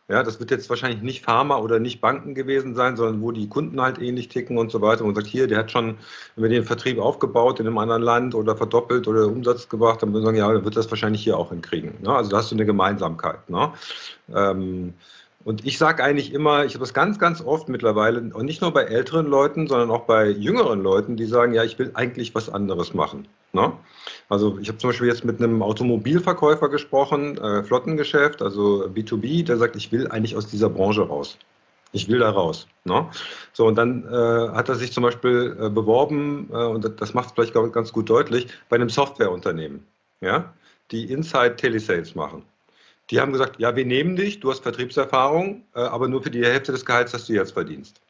ja, 0.10 0.22
das 0.22 0.40
wird 0.40 0.52
jetzt 0.52 0.70
wahrscheinlich 0.70 1.02
nicht 1.02 1.24
Pharma 1.24 1.58
oder 1.58 1.80
nicht 1.80 2.02
Banken 2.02 2.36
gewesen 2.36 2.76
sein, 2.76 2.98
sondern 2.98 3.22
wo 3.22 3.32
die 3.32 3.48
Kunden 3.48 3.82
halt 3.82 4.00
ähnlich 4.00 4.28
ticken 4.28 4.58
und 4.58 4.70
so 4.70 4.82
weiter. 4.82 5.02
Und 5.02 5.08
man 5.08 5.16
sagt, 5.16 5.28
hier, 5.28 5.48
der 5.48 5.60
hat 5.60 5.72
schon 5.72 5.98
wenn 6.36 6.44
wir 6.44 6.50
den 6.50 6.66
Vertrieb 6.66 7.00
aufgebaut 7.00 7.60
in 7.60 7.68
einem 7.68 7.78
anderen 7.78 8.02
Land 8.02 8.36
oder 8.36 8.58
verdoppelt 8.58 9.08
oder 9.08 9.28
Umsatz 9.28 9.70
gebracht, 9.70 10.02
dann 10.02 10.12
würden 10.12 10.24
wir 10.24 10.28
sagen, 10.28 10.38
ja, 10.38 10.52
dann 10.52 10.66
wird 10.66 10.76
das 10.76 10.90
wahrscheinlich 10.90 11.24
hier 11.24 11.38
auch 11.38 11.50
hinkriegen. 11.50 12.02
Ne? 12.02 12.14
Also 12.14 12.30
da 12.30 12.38
hast 12.38 12.52
du 12.52 12.56
eine 12.56 12.66
Gemeinsamkeit. 12.66 13.50
Ne? 13.50 13.72
Ähm, 14.36 14.94
und 15.46 15.66
ich 15.66 15.78
sage 15.78 16.04
eigentlich 16.04 16.34
immer, 16.34 16.64
ich 16.64 16.74
habe 16.74 16.84
das 16.84 16.94
ganz, 16.94 17.20
ganz 17.20 17.42
oft 17.42 17.68
mittlerweile, 17.68 18.22
und 18.34 18.46
nicht 18.46 18.62
nur 18.62 18.72
bei 18.72 18.84
älteren 18.84 19.28
Leuten, 19.28 19.68
sondern 19.68 19.92
auch 19.92 20.06
bei 20.06 20.30
jüngeren 20.30 20.82
Leuten, 20.82 21.18
die 21.18 21.26
sagen, 21.26 21.54
ja, 21.54 21.64
ich 21.64 21.78
will 21.78 21.92
eigentlich 21.96 22.34
was 22.34 22.50
anderes 22.50 22.94
machen. 22.94 23.28
Ne? 23.52 23.74
Also 24.30 24.58
ich 24.60 24.70
habe 24.70 24.78
zum 24.78 24.90
Beispiel 24.92 25.08
jetzt 25.08 25.26
mit 25.26 25.40
einem 25.40 25.62
Automobilverkäufer 25.62 26.70
gesprochen, 26.70 27.38
äh, 27.38 27.64
Flottengeschäft, 27.64 28.42
also 28.42 28.88
B2B, 28.88 29.46
der 29.46 29.58
sagt, 29.58 29.76
ich 29.76 29.92
will 29.92 30.08
eigentlich 30.08 30.36
aus 30.36 30.48
dieser 30.48 30.70
Branche 30.70 31.02
raus. 31.02 31.38
Ich 31.92 32.08
will 32.08 32.20
da 32.20 32.32
raus. 32.32 32.68
Ne? 32.86 33.08
So, 33.52 33.68
und 33.68 33.76
dann 33.76 34.06
äh, 34.06 34.50
hat 34.56 34.70
er 34.70 34.76
sich 34.76 34.94
zum 34.94 35.04
Beispiel 35.04 35.58
äh, 35.60 35.70
beworben, 35.70 36.50
äh, 36.52 36.56
und 36.56 37.02
das 37.02 37.14
macht 37.14 37.28
es 37.28 37.34
vielleicht 37.34 37.54
ganz 37.74 37.92
gut 37.92 38.10
deutlich, 38.10 38.48
bei 38.70 38.78
einem 38.78 38.90
Softwareunternehmen, 38.90 39.86
ja, 40.22 40.54
die 40.92 41.12
Inside 41.12 41.58
Telesales 41.58 42.16
machen. 42.16 42.44
Die 43.10 43.20
haben 43.20 43.32
gesagt, 43.32 43.60
ja, 43.60 43.76
wir 43.76 43.86
nehmen 43.86 44.16
dich, 44.16 44.40
du 44.40 44.50
hast 44.50 44.64
Vertriebserfahrung, 44.64 45.66
äh, 45.76 45.80
aber 45.82 46.08
nur 46.08 46.24
für 46.24 46.32
die 46.32 46.46
Hälfte 46.46 46.72
des 46.72 46.86
Gehalts, 46.86 47.12
das 47.12 47.28
du 47.28 47.34
jetzt 47.34 47.52
verdienst. 47.52 48.02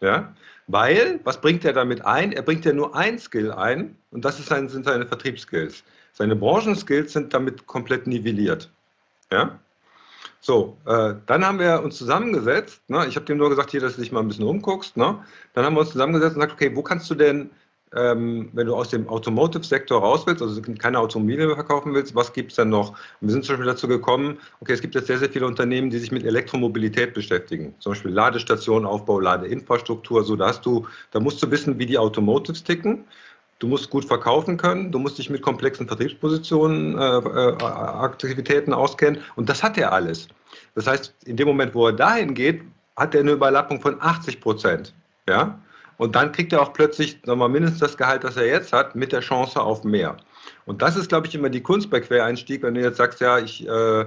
Ja? 0.00 0.34
Weil, 0.66 1.20
was 1.24 1.40
bringt 1.40 1.64
er 1.64 1.72
damit 1.72 2.04
ein? 2.04 2.32
Er 2.32 2.42
bringt 2.42 2.64
ja 2.64 2.72
nur 2.72 2.94
ein 2.96 3.18
Skill 3.18 3.52
ein 3.52 3.96
und 4.10 4.24
das 4.24 4.44
sein, 4.44 4.68
sind 4.68 4.84
seine 4.84 5.06
Vertriebsskills. 5.06 5.84
Seine 6.12 6.36
Branchenskills 6.36 7.12
sind 7.12 7.32
damit 7.32 7.66
komplett 7.66 8.06
nivelliert. 8.06 8.70
Ja? 9.30 9.58
So, 10.40 10.76
äh, 10.86 11.14
dann 11.26 11.46
haben 11.46 11.58
wir 11.58 11.82
uns 11.82 11.96
zusammengesetzt. 11.96 12.82
Ne? 12.88 13.06
Ich 13.06 13.16
habe 13.16 13.26
dem 13.26 13.38
nur 13.38 13.48
gesagt, 13.48 13.70
hier, 13.70 13.80
dass 13.80 13.94
du 13.94 14.02
dich 14.02 14.12
mal 14.12 14.20
ein 14.20 14.28
bisschen 14.28 14.46
umguckst. 14.46 14.96
Ne? 14.96 15.24
Dann 15.54 15.64
haben 15.64 15.74
wir 15.74 15.80
uns 15.80 15.90
zusammengesetzt 15.90 16.34
und 16.34 16.40
gesagt, 16.40 16.60
okay, 16.60 16.74
wo 16.74 16.82
kannst 16.82 17.08
du 17.10 17.14
denn 17.14 17.50
ähm, 17.94 18.48
wenn 18.52 18.66
du 18.66 18.74
aus 18.74 18.88
dem 18.88 19.08
Automotive-Sektor 19.08 20.00
raus 20.00 20.26
willst, 20.26 20.42
also 20.42 20.60
keine 20.78 20.98
Automobile 20.98 21.54
verkaufen 21.54 21.94
willst, 21.94 22.14
was 22.14 22.32
gibt 22.32 22.52
es 22.52 22.56
denn 22.56 22.70
noch? 22.70 22.90
Und 22.90 23.28
wir 23.28 23.30
sind 23.30 23.44
zum 23.44 23.54
Beispiel 23.54 23.72
dazu 23.72 23.88
gekommen, 23.88 24.38
okay, 24.60 24.72
es 24.72 24.80
gibt 24.80 24.94
jetzt 24.94 25.06
sehr, 25.06 25.18
sehr 25.18 25.30
viele 25.30 25.46
Unternehmen, 25.46 25.90
die 25.90 25.98
sich 25.98 26.12
mit 26.12 26.24
Elektromobilität 26.24 27.14
beschäftigen. 27.14 27.74
Zum 27.80 27.92
Beispiel 27.92 28.12
Ladestationen, 28.12 28.86
Aufbau, 28.86 29.20
Ladeinfrastruktur, 29.20 30.24
so 30.24 30.36
da 30.36 30.52
du, 30.52 30.86
da 31.10 31.20
musst 31.20 31.42
du 31.42 31.50
wissen, 31.50 31.78
wie 31.78 31.86
die 31.86 31.98
Automotives 31.98 32.62
ticken. 32.62 33.04
Du 33.58 33.68
musst 33.68 33.90
gut 33.90 34.04
verkaufen 34.04 34.56
können, 34.56 34.90
du 34.90 34.98
musst 34.98 35.18
dich 35.18 35.30
mit 35.30 35.40
komplexen 35.40 35.86
Vertriebspositionen, 35.86 36.98
äh, 36.98 37.18
äh, 37.18 37.62
Aktivitäten 37.62 38.72
auskennen 38.72 39.20
und 39.36 39.48
das 39.48 39.62
hat 39.62 39.78
er 39.78 39.92
alles. 39.92 40.26
Das 40.74 40.88
heißt, 40.88 41.14
in 41.26 41.36
dem 41.36 41.46
Moment, 41.46 41.74
wo 41.74 41.86
er 41.86 41.92
dahin 41.92 42.34
geht, 42.34 42.62
hat 42.96 43.14
er 43.14 43.20
eine 43.20 43.32
Überlappung 43.32 43.80
von 43.80 44.00
80 44.00 44.40
Prozent. 44.40 44.92
Ja? 45.28 45.60
Und 46.02 46.16
dann 46.16 46.32
kriegt 46.32 46.52
er 46.52 46.60
auch 46.60 46.72
plötzlich 46.72 47.24
nochmal 47.26 47.48
mindestens 47.48 47.78
das 47.78 47.96
Gehalt, 47.96 48.24
das 48.24 48.36
er 48.36 48.46
jetzt 48.46 48.72
hat, 48.72 48.96
mit 48.96 49.12
der 49.12 49.20
Chance 49.20 49.62
auf 49.62 49.84
mehr. 49.84 50.16
Und 50.66 50.82
das 50.82 50.96
ist, 50.96 51.08
glaube 51.08 51.28
ich, 51.28 51.34
immer 51.36 51.48
die 51.48 51.60
Kunst 51.60 51.90
bei 51.90 52.00
Quereinstieg, 52.00 52.64
wenn 52.64 52.74
du 52.74 52.80
jetzt 52.80 52.96
sagst, 52.96 53.20
ja, 53.20 53.38
ich, 53.38 53.68
äh, 53.68 54.06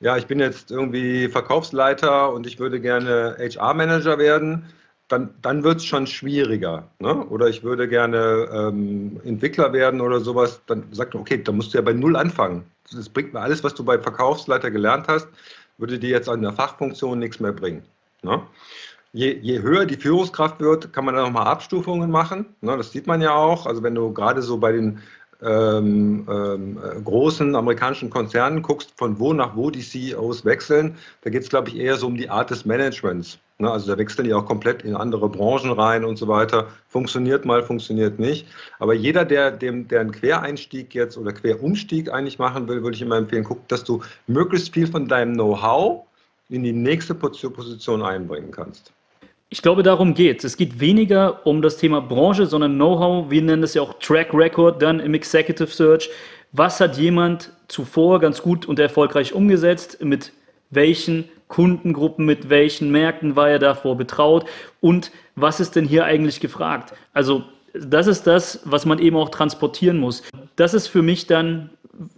ja, 0.00 0.16
ich 0.16 0.26
bin 0.26 0.40
jetzt 0.40 0.70
irgendwie 0.70 1.28
Verkaufsleiter 1.28 2.32
und 2.32 2.46
ich 2.46 2.58
würde 2.58 2.80
gerne 2.80 3.36
HR-Manager 3.38 4.16
werden, 4.16 4.72
dann, 5.08 5.34
dann 5.42 5.62
wird 5.64 5.80
es 5.80 5.84
schon 5.84 6.06
schwieriger. 6.06 6.88
Ne? 6.98 7.14
Oder 7.26 7.48
ich 7.48 7.62
würde 7.62 7.88
gerne 7.88 8.48
ähm, 8.50 9.20
Entwickler 9.26 9.74
werden 9.74 10.00
oder 10.00 10.20
sowas, 10.20 10.62
dann 10.66 10.84
sagt 10.92 11.12
man, 11.12 11.20
okay, 11.20 11.42
dann 11.42 11.56
musst 11.56 11.74
du 11.74 11.78
ja 11.78 11.82
bei 11.82 11.92
Null 11.92 12.16
anfangen. 12.16 12.64
Das 12.90 13.10
bringt 13.10 13.34
mir 13.34 13.40
alles, 13.40 13.62
was 13.62 13.74
du 13.74 13.84
bei 13.84 13.98
Verkaufsleiter 13.98 14.70
gelernt 14.70 15.08
hast, 15.08 15.28
würde 15.76 15.98
dir 15.98 16.08
jetzt 16.08 16.30
an 16.30 16.40
der 16.40 16.54
Fachfunktion 16.54 17.18
nichts 17.18 17.38
mehr 17.38 17.52
bringen. 17.52 17.84
Ne? 18.22 18.40
Je, 19.14 19.38
je 19.40 19.62
höher 19.62 19.86
die 19.86 19.96
Führungskraft 19.96 20.60
wird, 20.60 20.92
kann 20.92 21.04
man 21.06 21.14
da 21.14 21.22
nochmal 21.22 21.46
Abstufungen 21.46 22.10
machen. 22.10 22.46
Ne, 22.60 22.76
das 22.76 22.92
sieht 22.92 23.06
man 23.06 23.22
ja 23.22 23.34
auch. 23.34 23.64
Also 23.64 23.82
wenn 23.82 23.94
du 23.94 24.12
gerade 24.12 24.42
so 24.42 24.58
bei 24.58 24.72
den 24.72 24.98
ähm, 25.40 26.26
ähm, 26.28 26.78
großen 27.04 27.54
amerikanischen 27.54 28.10
Konzernen 28.10 28.62
guckst, 28.62 28.92
von 28.96 29.18
wo 29.18 29.32
nach 29.32 29.56
wo 29.56 29.70
die 29.70 29.82
CEOs 29.82 30.44
wechseln, 30.44 30.96
da 31.22 31.30
geht 31.30 31.42
es, 31.42 31.48
glaube 31.48 31.68
ich, 31.68 31.76
eher 31.76 31.96
so 31.96 32.06
um 32.08 32.16
die 32.16 32.28
Art 32.28 32.50
des 32.50 32.64
Managements. 32.64 33.38
Ne? 33.58 33.70
Also 33.70 33.92
da 33.92 33.98
wechseln 33.98 34.24
die 34.24 34.34
auch 34.34 34.46
komplett 34.46 34.82
in 34.82 34.96
andere 34.96 35.28
Branchen 35.28 35.70
rein 35.70 36.04
und 36.04 36.16
so 36.16 36.26
weiter. 36.26 36.68
Funktioniert 36.88 37.44
mal, 37.44 37.62
funktioniert 37.62 38.18
nicht. 38.18 38.48
Aber 38.80 38.94
jeder, 38.94 39.24
der, 39.24 39.52
dem, 39.52 39.86
der 39.86 40.00
einen 40.00 40.12
Quereinstieg 40.12 40.94
jetzt 40.94 41.16
oder 41.16 41.32
Querumstieg 41.32 42.10
eigentlich 42.10 42.38
machen 42.38 42.66
will, 42.66 42.82
würde 42.82 42.96
ich 42.96 43.02
immer 43.02 43.16
empfehlen, 43.16 43.44
guck, 43.44 43.68
dass 43.68 43.84
du 43.84 44.02
möglichst 44.26 44.74
viel 44.74 44.88
von 44.88 45.06
deinem 45.06 45.34
Know-how 45.34 46.04
in 46.48 46.62
die 46.62 46.72
nächste 46.72 47.14
Position 47.14 48.02
einbringen 48.02 48.50
kannst. 48.50 48.93
Ich 49.54 49.62
glaube, 49.62 49.84
darum 49.84 50.14
geht 50.14 50.38
es. 50.38 50.44
Es 50.44 50.56
geht 50.56 50.80
weniger 50.80 51.46
um 51.46 51.62
das 51.62 51.76
Thema 51.76 52.00
Branche, 52.00 52.46
sondern 52.46 52.74
Know-how. 52.74 53.30
Wir 53.30 53.40
nennen 53.40 53.62
das 53.62 53.74
ja 53.74 53.82
auch 53.82 54.00
Track 54.00 54.34
Record 54.34 54.82
dann 54.82 54.98
im 54.98 55.14
Executive 55.14 55.68
Search. 55.68 56.10
Was 56.50 56.80
hat 56.80 56.98
jemand 56.98 57.52
zuvor 57.68 58.18
ganz 58.18 58.42
gut 58.42 58.66
und 58.66 58.80
erfolgreich 58.80 59.32
umgesetzt? 59.32 60.02
Mit 60.02 60.32
welchen 60.70 61.28
Kundengruppen, 61.46 62.26
mit 62.26 62.50
welchen 62.50 62.90
Märkten 62.90 63.36
war 63.36 63.48
er 63.48 63.60
davor 63.60 63.96
betraut? 63.96 64.44
Und 64.80 65.12
was 65.36 65.60
ist 65.60 65.76
denn 65.76 65.86
hier 65.86 66.04
eigentlich 66.04 66.40
gefragt? 66.40 66.92
Also, 67.12 67.44
das 67.74 68.08
ist 68.08 68.26
das, 68.26 68.58
was 68.64 68.86
man 68.86 68.98
eben 68.98 69.16
auch 69.16 69.28
transportieren 69.28 69.98
muss. 69.98 70.24
Das 70.56 70.74
ist 70.74 70.88
für 70.88 71.02
mich 71.02 71.28
dann 71.28 71.70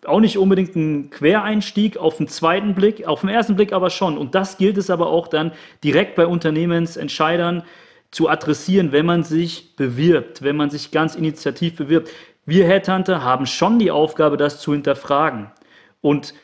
auch 0.05 0.21
nicht 0.21 0.39
unbedingt 0.39 0.77
ein 0.77 1.11
Quereinstieg 1.11 1.97
auf 1.97 2.17
den 2.19 2.29
zweiten 2.29 2.75
Blick, 2.75 3.07
auf 3.07 3.21
den 3.21 3.31
ersten 3.31 3.57
Blick 3.57 3.73
aber 3.73 3.91
schon. 3.91 4.17
Und 4.19 4.35
das 4.35 4.59
gilt 4.59 4.79
es 4.79 4.91
aber 4.91 5.09
auch 5.09 5.29
dann 5.29 5.53
direkt 5.85 6.15
bei 6.15 6.27
Unternehmensentscheidern 6.27 7.63
zu 8.11 8.29
adressieren, 8.29 8.93
wenn 8.93 9.07
man 9.07 9.23
sich 9.23 9.77
bewirbt, 9.77 10.43
wenn 10.43 10.57
man 10.57 10.71
sich 10.71 10.91
ganz 10.91 11.15
initiativ 11.15 11.77
bewirbt. 11.77 12.11
Wir 12.45 12.67
Headhunter 12.67 13.23
haben 13.23 13.47
schon 13.47 13.79
die 13.79 13.91
Aufgabe, 13.91 14.37
das 14.37 14.61
zu 14.61 14.73
hinterfragen. 14.73 15.51
Und 16.01 16.35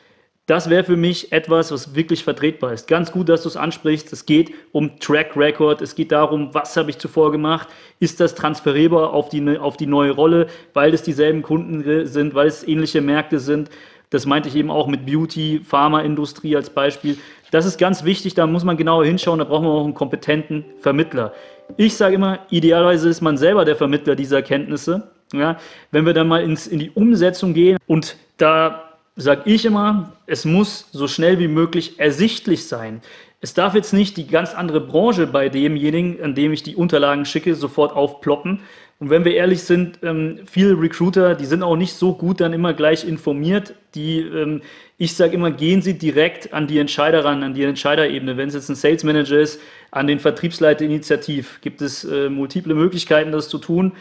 das 0.45 0.69
wäre 0.69 0.83
für 0.83 0.97
mich 0.97 1.31
etwas, 1.31 1.71
was 1.71 1.95
wirklich 1.95 2.23
vertretbar 2.25 2.73
ist. 2.73 2.87
Ganz 2.87 3.13
gut, 3.13 3.29
dass 3.29 3.43
du 3.43 3.49
es 3.49 3.55
ansprichst. 3.55 4.11
Es 4.11 4.25
geht 4.25 4.51
um 4.73 4.99
Track 4.99 5.37
Record. 5.37 5.81
Es 5.81 5.95
geht 5.95 6.11
darum, 6.11 6.53
was 6.53 6.75
habe 6.75 6.89
ich 6.89 6.97
zuvor 6.97 7.31
gemacht? 7.31 7.69
Ist 7.99 8.19
das 8.19 8.35
transferierbar 8.35 9.13
auf 9.13 9.29
die, 9.29 9.57
auf 9.57 9.77
die 9.77 9.85
neue 9.85 10.11
Rolle, 10.11 10.47
weil 10.73 10.93
es 10.93 11.01
dieselben 11.01 11.43
Kunden 11.43 12.05
sind, 12.05 12.35
weil 12.35 12.47
es 12.47 12.67
ähnliche 12.67 12.99
Märkte 12.99 13.39
sind? 13.39 13.69
Das 14.09 14.25
meinte 14.25 14.49
ich 14.49 14.55
eben 14.55 14.69
auch 14.69 14.87
mit 14.87 15.05
Beauty, 15.05 15.61
Pharmaindustrie 15.63 16.55
als 16.57 16.69
Beispiel. 16.69 17.17
Das 17.51 17.65
ist 17.65 17.77
ganz 17.77 18.03
wichtig, 18.03 18.33
da 18.33 18.45
muss 18.45 18.63
man 18.63 18.77
genauer 18.77 19.05
hinschauen, 19.05 19.39
da 19.39 19.45
brauchen 19.45 19.65
wir 19.65 19.71
auch 19.71 19.85
einen 19.85 19.93
kompetenten 19.93 20.65
Vermittler. 20.79 21.33
Ich 21.77 21.95
sage 21.95 22.15
immer, 22.15 22.39
idealerweise 22.49 23.09
ist 23.09 23.21
man 23.21 23.37
selber 23.37 23.65
der 23.65 23.75
Vermittler 23.75 24.15
dieser 24.15 24.41
Kenntnisse. 24.41 25.09
Ja, 25.33 25.57
wenn 25.89 26.05
wir 26.05 26.13
dann 26.13 26.27
mal 26.27 26.43
ins, 26.43 26.67
in 26.67 26.77
die 26.77 26.91
Umsetzung 26.91 27.55
gehen 27.55 27.79
und 27.87 28.17
da 28.37 28.92
sage 29.15 29.43
ich 29.45 29.65
immer, 29.65 30.13
es 30.25 30.45
muss 30.45 30.87
so 30.91 31.07
schnell 31.07 31.39
wie 31.39 31.47
möglich 31.47 31.99
ersichtlich 31.99 32.67
sein. 32.67 33.01
Es 33.41 33.53
darf 33.53 33.75
jetzt 33.75 33.93
nicht 33.93 34.17
die 34.17 34.27
ganz 34.27 34.53
andere 34.53 34.79
Branche 34.79 35.27
bei 35.27 35.49
demjenigen, 35.49 36.23
an 36.23 36.33
dem 36.33 36.53
ich 36.53 36.63
die 36.63 36.75
Unterlagen 36.75 37.25
schicke, 37.25 37.55
sofort 37.55 37.93
aufploppen. 37.93 38.61
Und 38.99 39.09
wenn 39.09 39.25
wir 39.25 39.35
ehrlich 39.35 39.63
sind, 39.63 39.99
ähm, 40.01 40.39
viele 40.45 40.79
Recruiter, 40.79 41.35
die 41.35 41.45
sind 41.45 41.61
auch 41.61 41.75
nicht 41.75 41.93
so 41.93 42.13
gut 42.13 42.39
dann 42.39 42.53
immer 42.53 42.73
gleich 42.73 43.05
informiert. 43.05 43.73
Die, 43.95 44.21
ähm, 44.21 44.61
ich 44.97 45.15
sage 45.15 45.33
immer, 45.33 45.51
gehen 45.51 45.81
Sie 45.81 45.97
direkt 45.97 46.53
an 46.53 46.67
die 46.67 46.79
Entscheider 46.79 47.25
ran, 47.25 47.43
an 47.43 47.53
die 47.53 47.63
Entscheiderebene. 47.63 48.37
Wenn 48.37 48.47
es 48.47 48.53
jetzt 48.53 48.69
ein 48.69 48.75
Sales 48.75 49.03
Manager 49.03 49.39
ist, 49.39 49.59
an 49.91 50.07
den 50.07 50.19
Vertriebsleiter 50.19 50.85
initiativ, 50.85 51.59
gibt 51.59 51.81
es 51.81 52.05
äh, 52.05 52.29
multiple 52.29 52.75
Möglichkeiten, 52.75 53.33
das 53.33 53.49
zu 53.49 53.57
tun. 53.57 53.91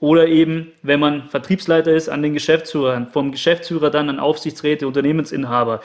Oder 0.00 0.28
eben, 0.28 0.72
wenn 0.82 1.00
man 1.00 1.28
Vertriebsleiter 1.28 1.92
ist, 1.92 2.08
an 2.08 2.22
den 2.22 2.32
Geschäftsführer, 2.34 3.06
vom 3.12 3.32
Geschäftsführer 3.32 3.90
dann 3.90 4.08
an 4.08 4.20
Aufsichtsräte, 4.20 4.86
Unternehmensinhaber. 4.86 5.80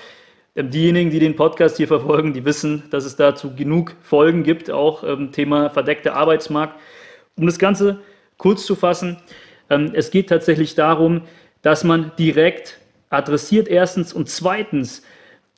Ähm, 0.56 0.70
diejenigen, 0.70 1.10
die 1.10 1.20
den 1.20 1.36
Podcast 1.36 1.78
hier 1.78 1.88
verfolgen, 1.88 2.34
die 2.34 2.46
wissen, 2.46 2.84
dass 2.92 3.06
es 3.06 3.16
dazu 3.16 3.56
genug 3.56 3.96
Folgen 4.04 4.44
gibt, 4.44 4.70
auch 4.70 5.04
ähm, 5.04 5.32
Thema 5.32 5.70
verdeckter 5.70 6.16
Arbeitsmarkt. 6.16 6.80
Um 7.36 7.48
das 7.48 7.58
Ganze 7.58 8.00
kurz 8.38 8.66
zu 8.66 8.76
fassen, 8.76 9.18
ähm, 9.70 9.92
es 9.94 10.12
geht 10.12 10.30
tatsächlich 10.30 10.76
darum, 10.76 11.22
dass 11.64 11.84
man 11.84 12.12
direkt 12.20 12.80
adressiert 13.10 13.68
erstens 13.68 14.14
und 14.14 14.30
zweitens 14.30 15.04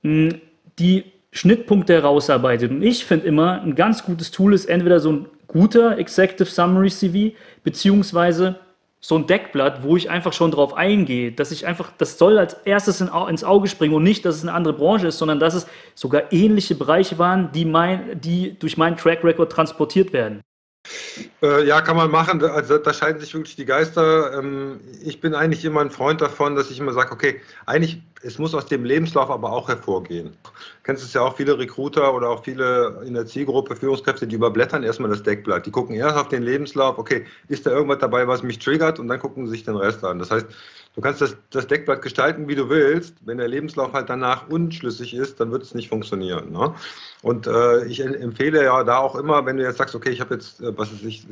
mh, 0.03 0.35
die 0.79 1.03
Schnittpunkte 1.31 1.93
herausarbeitet. 1.93 2.71
Und 2.71 2.81
ich 2.81 3.03
finde 3.03 3.27
immer, 3.27 3.61
ein 3.61 3.75
ganz 3.75 4.05
gutes 4.05 4.31
Tool 4.31 4.53
ist 4.53 4.65
entweder 4.65 5.01
so 5.01 5.11
ein 5.11 5.25
guter 5.47 5.97
Executive 5.97 6.49
Summary 6.49 6.89
CV, 6.89 7.35
beziehungsweise 7.63 8.59
so 8.99 9.15
ein 9.15 9.27
Deckblatt, 9.27 9.83
wo 9.83 9.95
ich 9.95 10.09
einfach 10.09 10.33
schon 10.33 10.49
drauf 10.49 10.73
eingehe, 10.73 11.31
dass 11.31 11.51
ich 11.51 11.67
einfach, 11.67 11.91
das 11.97 12.17
soll 12.17 12.39
als 12.39 12.55
erstes 12.65 13.01
in, 13.01 13.09
ins 13.29 13.43
Auge 13.43 13.67
springen 13.67 13.93
und 13.93 14.03
nicht, 14.03 14.25
dass 14.25 14.37
es 14.37 14.41
eine 14.41 14.53
andere 14.53 14.73
Branche 14.73 15.07
ist, 15.07 15.19
sondern 15.19 15.39
dass 15.39 15.53
es 15.53 15.67
sogar 15.93 16.33
ähnliche 16.33 16.73
Bereiche 16.73 17.19
waren, 17.19 17.51
die, 17.51 17.65
mein, 17.65 18.19
die 18.19 18.57
durch 18.57 18.77
meinen 18.77 18.97
Track 18.97 19.23
Record 19.23 19.51
transportiert 19.51 20.11
werden. 20.11 20.41
Äh, 21.41 21.65
ja, 21.65 21.81
kann 21.81 21.97
man 21.97 22.11
machen. 22.11 22.43
Also 22.43 22.77
da 22.77 22.93
scheiden 22.93 23.19
sich 23.19 23.33
wirklich 23.33 23.55
die 23.55 23.65
Geister. 23.65 24.37
Ähm, 24.37 24.79
ich 25.03 25.21
bin 25.21 25.33
eigentlich 25.33 25.65
immer 25.65 25.81
ein 25.81 25.91
Freund 25.91 26.21
davon, 26.21 26.55
dass 26.55 26.71
ich 26.71 26.79
immer 26.79 26.93
sage, 26.93 27.11
okay, 27.11 27.41
eigentlich, 27.65 28.01
es 28.21 28.39
muss 28.39 28.55
aus 28.55 28.65
dem 28.65 28.83
Lebenslauf 28.85 29.29
aber 29.29 29.51
auch 29.51 29.67
hervorgehen. 29.67 30.35
Du 30.43 30.49
kennst 30.83 31.03
es 31.03 31.13
ja 31.13 31.21
auch 31.21 31.35
viele 31.37 31.57
Recruiter 31.57 32.13
oder 32.13 32.29
auch 32.29 32.43
viele 32.43 33.01
in 33.05 33.13
der 33.13 33.25
Zielgruppe 33.25 33.75
Führungskräfte, 33.75 34.27
die 34.27 34.35
überblättern 34.35 34.83
erstmal 34.83 35.09
das 35.09 35.23
Deckblatt. 35.23 35.65
Die 35.65 35.71
gucken 35.71 35.95
erst 35.95 36.17
auf 36.17 36.29
den 36.29 36.43
Lebenslauf, 36.43 36.97
okay, 36.97 37.25
ist 37.47 37.65
da 37.65 37.71
irgendwas 37.71 37.99
dabei, 37.99 38.27
was 38.27 38.43
mich 38.43 38.59
triggert 38.59 38.99
und 38.99 39.07
dann 39.07 39.19
gucken 39.19 39.45
sie 39.45 39.51
sich 39.51 39.63
den 39.63 39.75
Rest 39.75 40.03
an. 40.03 40.19
Das 40.19 40.31
heißt, 40.31 40.47
Du 40.95 41.01
kannst 41.01 41.19
das, 41.19 41.35
das, 41.49 41.67
Deckblatt 41.67 42.01
gestalten, 42.01 42.47
wie 42.47 42.55
du 42.55 42.69
willst. 42.69 43.15
Wenn 43.25 43.37
der 43.37 43.49
Lebenslauf 43.49 43.91
halt 43.91 44.09
danach 44.09 44.47
unschlüssig 44.47 45.13
ist, 45.13 45.39
dann 45.41 45.51
wird 45.51 45.63
es 45.63 45.75
nicht 45.75 45.89
funktionieren. 45.89 46.53
Ne? 46.53 46.73
Und 47.21 47.47
äh, 47.47 47.85
ich 47.85 47.99
empfehle 47.99 48.63
ja 48.63 48.81
da 48.83 48.99
auch 48.99 49.15
immer, 49.15 49.45
wenn 49.45 49.57
du 49.57 49.63
jetzt 49.63 49.77
sagst, 49.77 49.93
okay, 49.93 50.09
ich 50.09 50.21
habe 50.21 50.35
jetzt, 50.35 50.61
äh, 50.61 50.77
was 50.77 50.93
ist 50.93 51.03
ich, 51.03 51.27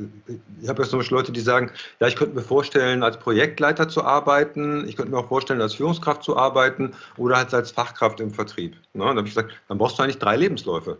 ich 0.60 0.68
habe 0.68 0.82
jetzt 0.82 0.90
zum 0.90 0.98
Beispiel 0.98 1.16
Leute, 1.16 1.32
die 1.32 1.40
sagen, 1.40 1.70
ja, 1.98 2.08
ich 2.08 2.16
könnte 2.16 2.34
mir 2.34 2.42
vorstellen, 2.42 3.02
als 3.02 3.18
Projektleiter 3.18 3.88
zu 3.88 4.04
arbeiten, 4.04 4.86
ich 4.86 4.96
könnte 4.96 5.12
mir 5.12 5.18
auch 5.18 5.28
vorstellen, 5.28 5.62
als 5.62 5.74
Führungskraft 5.74 6.22
zu 6.22 6.36
arbeiten 6.36 6.92
oder 7.16 7.38
halt 7.38 7.54
als 7.54 7.70
Fachkraft 7.70 8.20
im 8.20 8.32
Vertrieb. 8.32 8.74
Ne? 8.92 9.04
Dann 9.04 9.16
habe 9.16 9.26
ich 9.26 9.34
gesagt, 9.34 9.54
dann 9.68 9.78
brauchst 9.78 9.98
du 9.98 10.02
eigentlich 10.02 10.18
drei 10.18 10.36
Lebensläufe. 10.36 10.98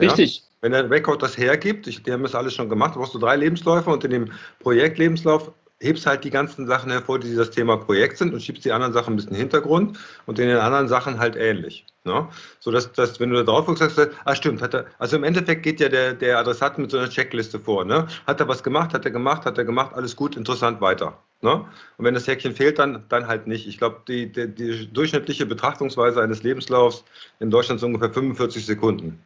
Richtig. 0.00 0.38
Ja? 0.38 0.44
Wenn 0.62 0.72
der 0.72 0.90
Record 0.90 1.22
das 1.22 1.38
hergibt, 1.38 1.86
ich, 1.86 2.02
die 2.02 2.12
haben 2.12 2.22
das 2.22 2.34
alles 2.34 2.54
schon 2.54 2.68
gemacht, 2.68 2.94
brauchst 2.94 3.14
du 3.14 3.18
drei 3.18 3.36
Lebensläufe 3.36 3.88
und 3.88 4.04
in 4.04 4.10
dem 4.10 4.32
Projektlebenslauf 4.58 5.52
hebst 5.80 6.06
halt 6.06 6.24
die 6.24 6.30
ganzen 6.30 6.66
Sachen 6.66 6.90
hervor, 6.90 7.18
die 7.18 7.34
das 7.34 7.50
Thema 7.50 7.78
Projekt 7.78 8.18
sind 8.18 8.34
und 8.34 8.42
schiebst 8.42 8.64
die 8.64 8.72
anderen 8.72 8.92
Sachen 8.92 9.14
ein 9.14 9.16
bisschen 9.16 9.30
in 9.30 9.36
den 9.36 9.40
Hintergrund 9.40 9.98
und 10.26 10.38
in 10.38 10.48
den 10.48 10.58
anderen 10.58 10.88
Sachen 10.88 11.18
halt 11.18 11.36
ähnlich. 11.36 11.86
Ne? 12.04 12.28
So 12.60 12.70
dass, 12.70 12.92
dass, 12.92 13.18
wenn 13.18 13.30
du 13.30 13.36
da 13.36 13.42
drauf 13.42 13.66
guckst, 13.66 13.80
sagst 13.80 14.14
ah 14.24 14.34
stimmt, 14.34 14.62
hat 14.62 14.74
er, 14.74 14.86
also 14.98 15.16
im 15.16 15.24
Endeffekt 15.24 15.62
geht 15.62 15.80
ja 15.80 15.88
der, 15.88 16.14
der 16.14 16.38
Adressat 16.38 16.78
mit 16.78 16.90
so 16.90 16.98
einer 16.98 17.08
Checkliste 17.08 17.58
vor. 17.58 17.84
Ne? 17.84 18.06
Hat 18.26 18.40
er 18.40 18.48
was 18.48 18.62
gemacht, 18.62 18.92
hat 18.92 19.04
er 19.06 19.10
gemacht, 19.10 19.46
hat 19.46 19.56
er 19.56 19.64
gemacht, 19.64 19.94
alles 19.94 20.16
gut, 20.16 20.36
interessant, 20.36 20.80
weiter. 20.80 21.18
Ne? 21.40 21.64
Und 21.96 22.04
wenn 22.04 22.14
das 22.14 22.26
Häkchen 22.26 22.54
fehlt, 22.54 22.78
dann, 22.78 23.04
dann 23.08 23.26
halt 23.26 23.46
nicht. 23.46 23.66
Ich 23.66 23.78
glaube, 23.78 24.02
die, 24.06 24.30
die, 24.30 24.48
die 24.48 24.92
durchschnittliche 24.92 25.46
Betrachtungsweise 25.46 26.22
eines 26.22 26.42
Lebenslaufs 26.42 27.04
in 27.38 27.50
Deutschland 27.50 27.80
ist 27.80 27.84
ungefähr 27.84 28.10
45 28.10 28.66
Sekunden. 28.66 29.18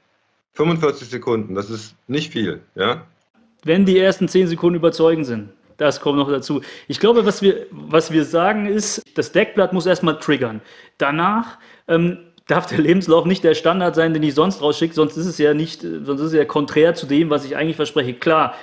45 0.53 1.09
Sekunden, 1.09 1.57
das 1.57 1.69
ist 1.69 1.97
nicht 2.07 2.33
viel, 2.33 2.61
ja. 2.77 3.05
Wenn 3.65 3.85
die 3.87 3.99
ersten 3.99 4.29
10 4.29 4.47
Sekunden 4.47 4.77
überzeugend 4.77 5.27
sind. 5.27 5.49
Das 5.77 6.01
kommt 6.01 6.19
noch 6.19 6.31
dazu. 6.31 6.61
Ich 6.89 7.01
glaube, 7.01 7.27
was 7.27 7.43
wir, 7.43 7.67
was 7.71 8.13
wir 8.13 8.25
sagen 8.25 8.67
ist, 8.67 9.03
das 9.17 9.33
Deckblatt 9.33 9.73
muss 9.73 9.87
erstmal 9.87 10.19
triggern. 10.19 10.61
Danach 10.99 11.59
ähm, 11.89 12.19
darf 12.47 12.67
der 12.67 12.79
Lebenslauf 12.79 13.25
nicht 13.25 13.45
der 13.45 13.55
Standard 13.55 13.95
sein, 13.95 14.15
den 14.15 14.23
ich 14.23 14.35
sonst 14.35 14.63
rausschicke, 14.63 14.95
sonst 14.95 15.17
ist 15.17 15.27
es 15.27 15.39
ja 15.39 15.55
nicht, 15.55 15.81
sonst 15.81 16.21
ist 16.21 16.29
es 16.29 16.33
ja 16.35 16.45
konträr 16.45 16.95
zu 16.95 17.07
dem, 17.07 17.31
was 17.31 17.45
ich 17.45 17.57
eigentlich 17.57 17.77
verspreche. 17.77 18.15
Klar, 18.15 18.55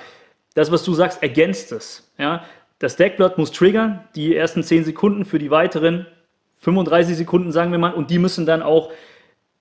das, 0.54 0.70
was 0.70 0.84
du 0.84 0.94
sagst, 0.94 1.22
ergänzt 1.22 1.72
es. 1.72 2.10
Ja? 2.18 2.44
Das 2.78 2.96
Deckblatt 2.96 3.38
muss 3.38 3.52
triggern, 3.52 4.04
die 4.14 4.34
ersten 4.34 4.62
10 4.62 4.84
Sekunden 4.84 5.24
für 5.24 5.38
die 5.38 5.50
weiteren 5.50 6.06
35 6.60 7.16
Sekunden, 7.16 7.52
sagen 7.52 7.72
wir 7.72 7.78
mal, 7.78 7.92
und 7.92 8.10
die 8.10 8.18
müssen 8.18 8.46
dann 8.46 8.62
auch 8.62 8.90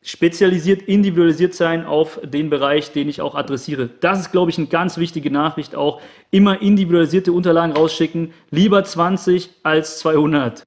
spezialisiert, 0.02 0.82
individualisiert 0.84 1.54
sein 1.54 1.86
auf 1.86 2.20
den 2.24 2.50
Bereich, 2.50 2.92
den 2.92 3.08
ich 3.08 3.22
auch 3.22 3.36
adressiere. 3.36 3.90
Das 4.00 4.20
ist, 4.20 4.32
glaube 4.32 4.52
ich, 4.52 4.58
eine 4.58 4.68
ganz 4.68 4.98
wichtige 4.98 5.32
Nachricht 5.32 5.76
auch. 5.76 6.02
Immer 6.32 6.62
individualisierte 6.62 7.32
Unterlagen 7.32 7.74
rausschicken, 7.74 8.34
lieber 8.50 8.84
20 8.84 9.52
als 9.64 10.00
200. 10.00 10.64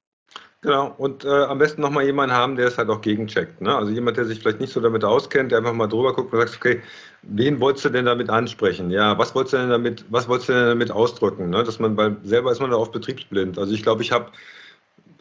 Genau, 0.61 0.95
und 0.97 1.23
äh, 1.25 1.27
am 1.27 1.59
besten 1.59 1.81
nochmal 1.81 2.05
jemanden 2.05 2.35
haben, 2.35 2.55
der 2.55 2.67
es 2.67 2.77
halt 2.79 2.89
auch 2.89 3.01
gegencheckt. 3.01 3.61
Ne? 3.61 3.75
Also 3.75 3.91
jemand, 3.91 4.17
der 4.17 4.25
sich 4.25 4.39
vielleicht 4.39 4.59
nicht 4.59 4.73
so 4.73 4.79
damit 4.79 5.03
auskennt, 5.03 5.51
der 5.51 5.59
einfach 5.59 5.73
mal 5.73 5.85
drüber 5.85 6.13
guckt 6.13 6.33
und 6.33 6.39
sagt, 6.39 6.55
okay, 6.55 6.81
wen 7.21 7.59
wolltest 7.59 7.85
du 7.85 7.89
denn 7.89 8.05
damit 8.05 8.31
ansprechen? 8.31 8.89
Ja, 8.89 9.15
was 9.15 9.35
wolltest 9.35 9.53
du 9.53 9.57
denn 9.57 9.69
damit, 9.69 10.05
was 10.09 10.27
wolltest 10.27 10.49
du 10.49 10.53
denn 10.53 10.65
damit 10.69 10.89
ausdrücken? 10.89 11.51
Ne? 11.51 11.63
Dass 11.63 11.77
man, 11.77 11.95
weil 11.97 12.17
selber 12.23 12.51
ist 12.51 12.61
man 12.61 12.71
da 12.71 12.77
oft 12.77 12.93
betriebsblind. 12.93 13.59
Also 13.59 13.75
ich 13.75 13.83
glaube, 13.83 14.01
ich 14.01 14.11
habe 14.11 14.31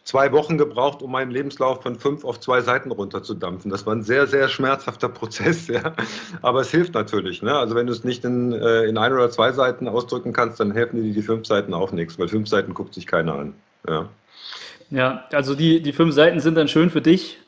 zwei 0.04 0.32
Wochen 0.32 0.58
gebraucht, 0.58 1.02
um 1.02 1.12
meinen 1.12 1.30
Lebenslauf 1.30 1.82
von 1.82 1.96
fünf 1.96 2.24
auf 2.24 2.38
zwei 2.38 2.60
Seiten 2.60 2.90
runterzudampfen. 2.90 3.70
Das 3.70 3.86
war 3.86 3.94
ein 3.94 4.02
sehr, 4.02 4.26
sehr 4.26 4.48
schmerzhafter 4.48 5.08
Prozess, 5.10 5.66
ja. 5.68 5.94
Aber 6.42 6.60
es 6.60 6.70
hilft 6.70 6.94
natürlich. 6.94 7.42
Ne? 7.42 7.52
Also 7.52 7.74
wenn 7.74 7.86
du 7.86 7.92
es 7.92 8.04
nicht 8.04 8.24
in, 8.24 8.52
äh, 8.52 8.84
in 8.84 8.98
ein 8.98 9.12
oder 9.12 9.30
zwei 9.30 9.52
Seiten 9.52 9.88
ausdrücken 9.88 10.32
kannst, 10.32 10.60
dann 10.60 10.72
helfen 10.72 11.02
dir 11.02 11.12
die 11.12 11.22
fünf 11.22 11.46
Seiten 11.46 11.74
auch 11.74 11.92
nichts, 11.92 12.18
weil 12.18 12.28
fünf 12.28 12.48
Seiten 12.48 12.74
guckt 12.74 12.94
sich 12.94 13.06
keiner 13.06 13.34
an. 13.34 13.54
Ja, 13.88 14.08
ja 14.90 15.24
also 15.32 15.54
die, 15.54 15.80
die 15.80 15.92
fünf 15.92 16.14
Seiten 16.14 16.38
sind 16.40 16.54
dann 16.56 16.68
schön 16.68 16.90
für 16.90 17.02
dich. 17.02 17.38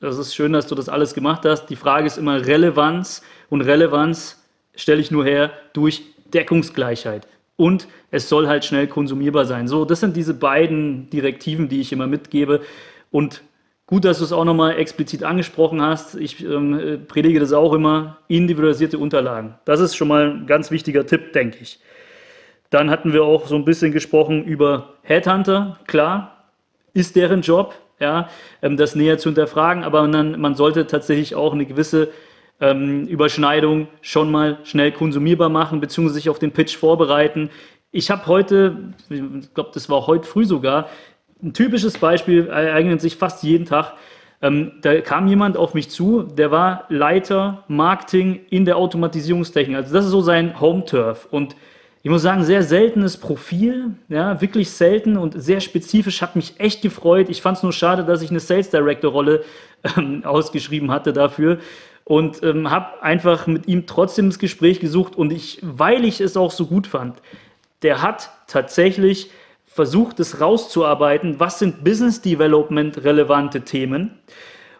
Das 0.00 0.18
ist 0.18 0.34
schön, 0.34 0.52
dass 0.52 0.66
du 0.66 0.74
das 0.74 0.88
alles 0.88 1.14
gemacht 1.14 1.44
hast. 1.44 1.66
Die 1.66 1.76
Frage 1.76 2.06
ist 2.06 2.18
immer 2.18 2.44
Relevanz 2.46 3.22
und 3.48 3.62
Relevanz 3.62 4.42
stelle 4.74 5.00
ich 5.00 5.10
nur 5.10 5.24
her 5.24 5.52
durch 5.72 6.02
Deckungsgleichheit 6.32 7.26
und 7.56 7.88
es 8.10 8.28
soll 8.28 8.48
halt 8.48 8.64
schnell 8.64 8.86
konsumierbar 8.86 9.46
sein. 9.46 9.68
So, 9.68 9.84
das 9.84 10.00
sind 10.00 10.16
diese 10.16 10.34
beiden 10.34 11.08
Direktiven, 11.10 11.68
die 11.68 11.80
ich 11.80 11.92
immer 11.92 12.06
mitgebe. 12.06 12.60
Und 13.10 13.42
gut, 13.86 14.04
dass 14.04 14.18
du 14.18 14.24
es 14.24 14.32
auch 14.32 14.44
nochmal 14.44 14.78
explizit 14.78 15.22
angesprochen 15.22 15.80
hast. 15.80 16.16
Ich 16.16 16.44
ähm, 16.44 17.04
predige 17.08 17.40
das 17.40 17.52
auch 17.52 17.72
immer, 17.72 18.18
individualisierte 18.28 18.98
Unterlagen. 18.98 19.54
Das 19.64 19.80
ist 19.80 19.96
schon 19.96 20.08
mal 20.08 20.30
ein 20.30 20.46
ganz 20.46 20.70
wichtiger 20.70 21.06
Tipp, 21.06 21.32
denke 21.32 21.58
ich. 21.62 21.80
Dann 22.70 22.90
hatten 22.90 23.12
wir 23.12 23.24
auch 23.24 23.46
so 23.46 23.54
ein 23.54 23.64
bisschen 23.64 23.92
gesprochen 23.92 24.44
über 24.44 24.94
Headhunter. 25.02 25.78
Klar, 25.86 26.44
ist 26.92 27.16
deren 27.16 27.42
Job, 27.42 27.74
ja, 28.00 28.28
ähm, 28.60 28.76
das 28.76 28.96
näher 28.96 29.18
zu 29.18 29.30
hinterfragen, 29.30 29.84
aber 29.84 30.06
dann, 30.08 30.40
man 30.40 30.54
sollte 30.54 30.86
tatsächlich 30.86 31.34
auch 31.34 31.54
eine 31.54 31.64
gewisse 31.64 32.08
ähm, 32.60 33.06
Überschneidung 33.06 33.88
schon 34.00 34.30
mal 34.30 34.58
schnell 34.64 34.92
konsumierbar 34.92 35.48
machen, 35.48 35.80
beziehungsweise 35.80 36.14
sich 36.14 36.30
auf 36.30 36.38
den 36.38 36.52
Pitch 36.52 36.76
vorbereiten. 36.76 37.50
Ich 37.90 38.10
habe 38.10 38.26
heute, 38.26 38.94
ich 39.08 39.54
glaube, 39.54 39.70
das 39.74 39.88
war 39.88 40.06
heute 40.06 40.26
früh 40.26 40.44
sogar, 40.44 40.88
ein 41.42 41.52
typisches 41.52 41.98
Beispiel, 41.98 42.50
eignet 42.50 43.00
sich 43.00 43.16
fast 43.16 43.42
jeden 43.42 43.66
Tag. 43.66 43.92
Ähm, 44.42 44.72
da 44.82 45.00
kam 45.00 45.28
jemand 45.28 45.56
auf 45.56 45.74
mich 45.74 45.90
zu, 45.90 46.22
der 46.22 46.50
war 46.50 46.84
Leiter 46.88 47.64
Marketing 47.68 48.40
in 48.50 48.64
der 48.64 48.76
Automatisierungstechnik. 48.76 49.76
Also 49.76 49.94
das 49.94 50.06
ist 50.06 50.10
so 50.10 50.20
sein 50.20 50.60
Home-Turf. 50.60 51.28
Und 51.30 51.56
ich 52.02 52.10
muss 52.10 52.22
sagen, 52.22 52.44
sehr 52.44 52.62
seltenes 52.62 53.16
Profil, 53.16 53.94
ja, 54.08 54.40
wirklich 54.40 54.70
selten 54.70 55.16
und 55.16 55.40
sehr 55.42 55.60
spezifisch, 55.60 56.22
hat 56.22 56.36
mich 56.36 56.54
echt 56.58 56.80
gefreut. 56.80 57.28
Ich 57.28 57.42
fand 57.42 57.58
es 57.58 57.62
nur 57.62 57.72
schade, 57.72 58.04
dass 58.04 58.22
ich 58.22 58.30
eine 58.30 58.40
Sales 58.40 58.70
Director-Rolle 58.70 59.42
ähm, 59.96 60.22
ausgeschrieben 60.24 60.90
hatte 60.90 61.12
dafür 61.12 61.58
und 62.08 62.40
ähm, 62.44 62.70
habe 62.70 63.02
einfach 63.02 63.48
mit 63.48 63.66
ihm 63.66 63.86
trotzdem 63.88 64.30
das 64.30 64.38
Gespräch 64.38 64.78
gesucht 64.78 65.16
und 65.16 65.32
ich, 65.32 65.58
weil 65.62 66.04
ich 66.04 66.20
es 66.20 66.36
auch 66.36 66.52
so 66.52 66.66
gut 66.66 66.86
fand, 66.86 67.20
der 67.82 68.00
hat 68.00 68.30
tatsächlich 68.46 69.30
versucht, 69.66 70.20
es 70.20 70.40
rauszuarbeiten, 70.40 71.40
was 71.40 71.58
sind 71.58 71.82
Business 71.82 72.22
Development 72.22 73.02
relevante 73.02 73.62
Themen 73.62 74.18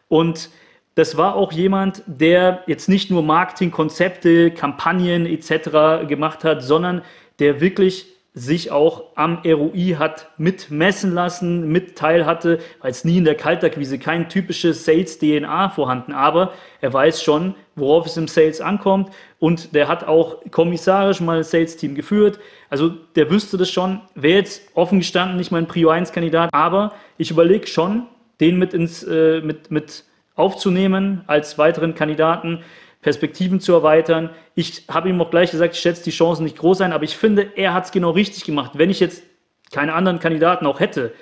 und 0.07 0.51
das 0.95 1.17
war 1.17 1.35
auch 1.35 1.53
jemand, 1.53 2.05
der 2.07 2.63
jetzt 2.69 2.89
nicht 2.89 3.11
nur 3.11 3.25
Marketingkonzepte, 3.25 4.53
Kampagnen 4.53 5.27
etc. 5.27 6.07
gemacht 6.09 6.45
hat, 6.45 6.63
sondern 6.63 7.03
der 7.41 7.61
wirklich 7.61 8.07
sich 8.39 8.71
auch 8.71 9.05
am 9.15 9.39
ROI 9.47 9.97
hat 9.99 10.29
mitmessen 10.37 11.15
lassen, 11.15 11.69
mit 11.69 11.97
teil 11.97 12.27
hatte, 12.27 12.59
weil 12.83 12.91
es 12.91 13.03
nie 13.03 13.17
in 13.17 13.25
der 13.25 13.35
Kaltakquise 13.35 13.99
kein 13.99 14.29
typisches 14.29 14.85
Sales-DNA 14.85 15.71
vorhanden, 15.71 16.13
aber 16.13 16.53
er 16.83 16.93
weiß 16.93 17.23
schon, 17.23 17.55
worauf 17.77 18.05
es 18.05 18.19
im 18.19 18.29
Sales 18.29 18.61
ankommt 18.61 19.11
und 19.39 19.75
der 19.75 19.89
hat 19.89 20.07
auch 20.07 20.43
kommissarisch 20.51 21.23
mal 21.23 21.39
ein 21.39 21.45
Sales-Team 21.45 21.95
geführt, 21.95 22.39
also 22.69 22.91
der 22.91 23.31
wüsste 23.31 23.57
das 23.57 23.71
schon, 23.71 24.03
wäre 24.15 24.37
jetzt 24.37 24.69
offen 24.75 24.99
gestanden 24.99 25.39
nicht 25.39 25.51
mein 25.51 25.67
Prio 25.67 25.89
1-Kandidat, 25.89 26.51
aber 26.53 26.93
ich 27.17 27.31
überlege 27.31 27.67
schon, 27.67 28.03
den 28.43 28.59
mit, 28.59 28.75
ins, 28.75 29.03
äh, 29.03 29.41
mit, 29.41 29.71
mit 29.71 30.05
aufzunehmen 30.35 31.25
als 31.27 31.57
weiteren 31.57 31.95
Kandidaten, 31.95 32.63
Perspektiven 33.03 33.61
zu 33.61 33.73
erweitern. 33.73 34.31
Ich 34.55 34.85
habe 34.89 35.09
ihm 35.09 35.21
auch 35.21 35.31
gleich 35.31 35.51
gesagt, 35.51 35.75
ich 35.75 35.81
schätze 35.81 36.05
die 36.05 36.11
Chancen 36.11 36.45
nicht 36.45 36.59
groß 36.59 36.79
sein, 36.79 36.93
aber 36.93 37.05
ich 37.05 37.17
finde, 37.17 37.53
er 37.57 37.75
hat 37.75 37.85
es 37.85 37.93
genau 37.93 38.11
richtig 38.11 38.45
gemacht. 38.45 38.73
Wenn 38.75 38.91
ich 38.91 39.01
jetzt 39.01 39.23
keine 39.71 39.95
anderen 39.95 40.19
Kandidaten 40.19 40.67
auch 40.67 40.81
hätte, 40.81 41.13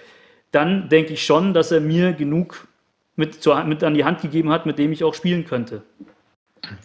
dann 0.51 0.89
denke 0.89 1.13
ich 1.13 1.25
schon, 1.25 1.53
dass 1.53 1.73
er 1.73 1.81
mir 1.81 2.13
genug 2.13 2.69
mit, 3.17 3.43
zur, 3.43 3.63
mit 3.65 3.83
an 3.83 3.95
die 3.95 4.05
Hand 4.05 4.23
gegeben 4.23 4.51
hat, 4.51 4.67
mit 4.67 4.79
dem 4.79 4.93
ich 4.93 5.05
auch 5.05 5.15
spielen 5.15 5.45
könnte. 5.45 5.83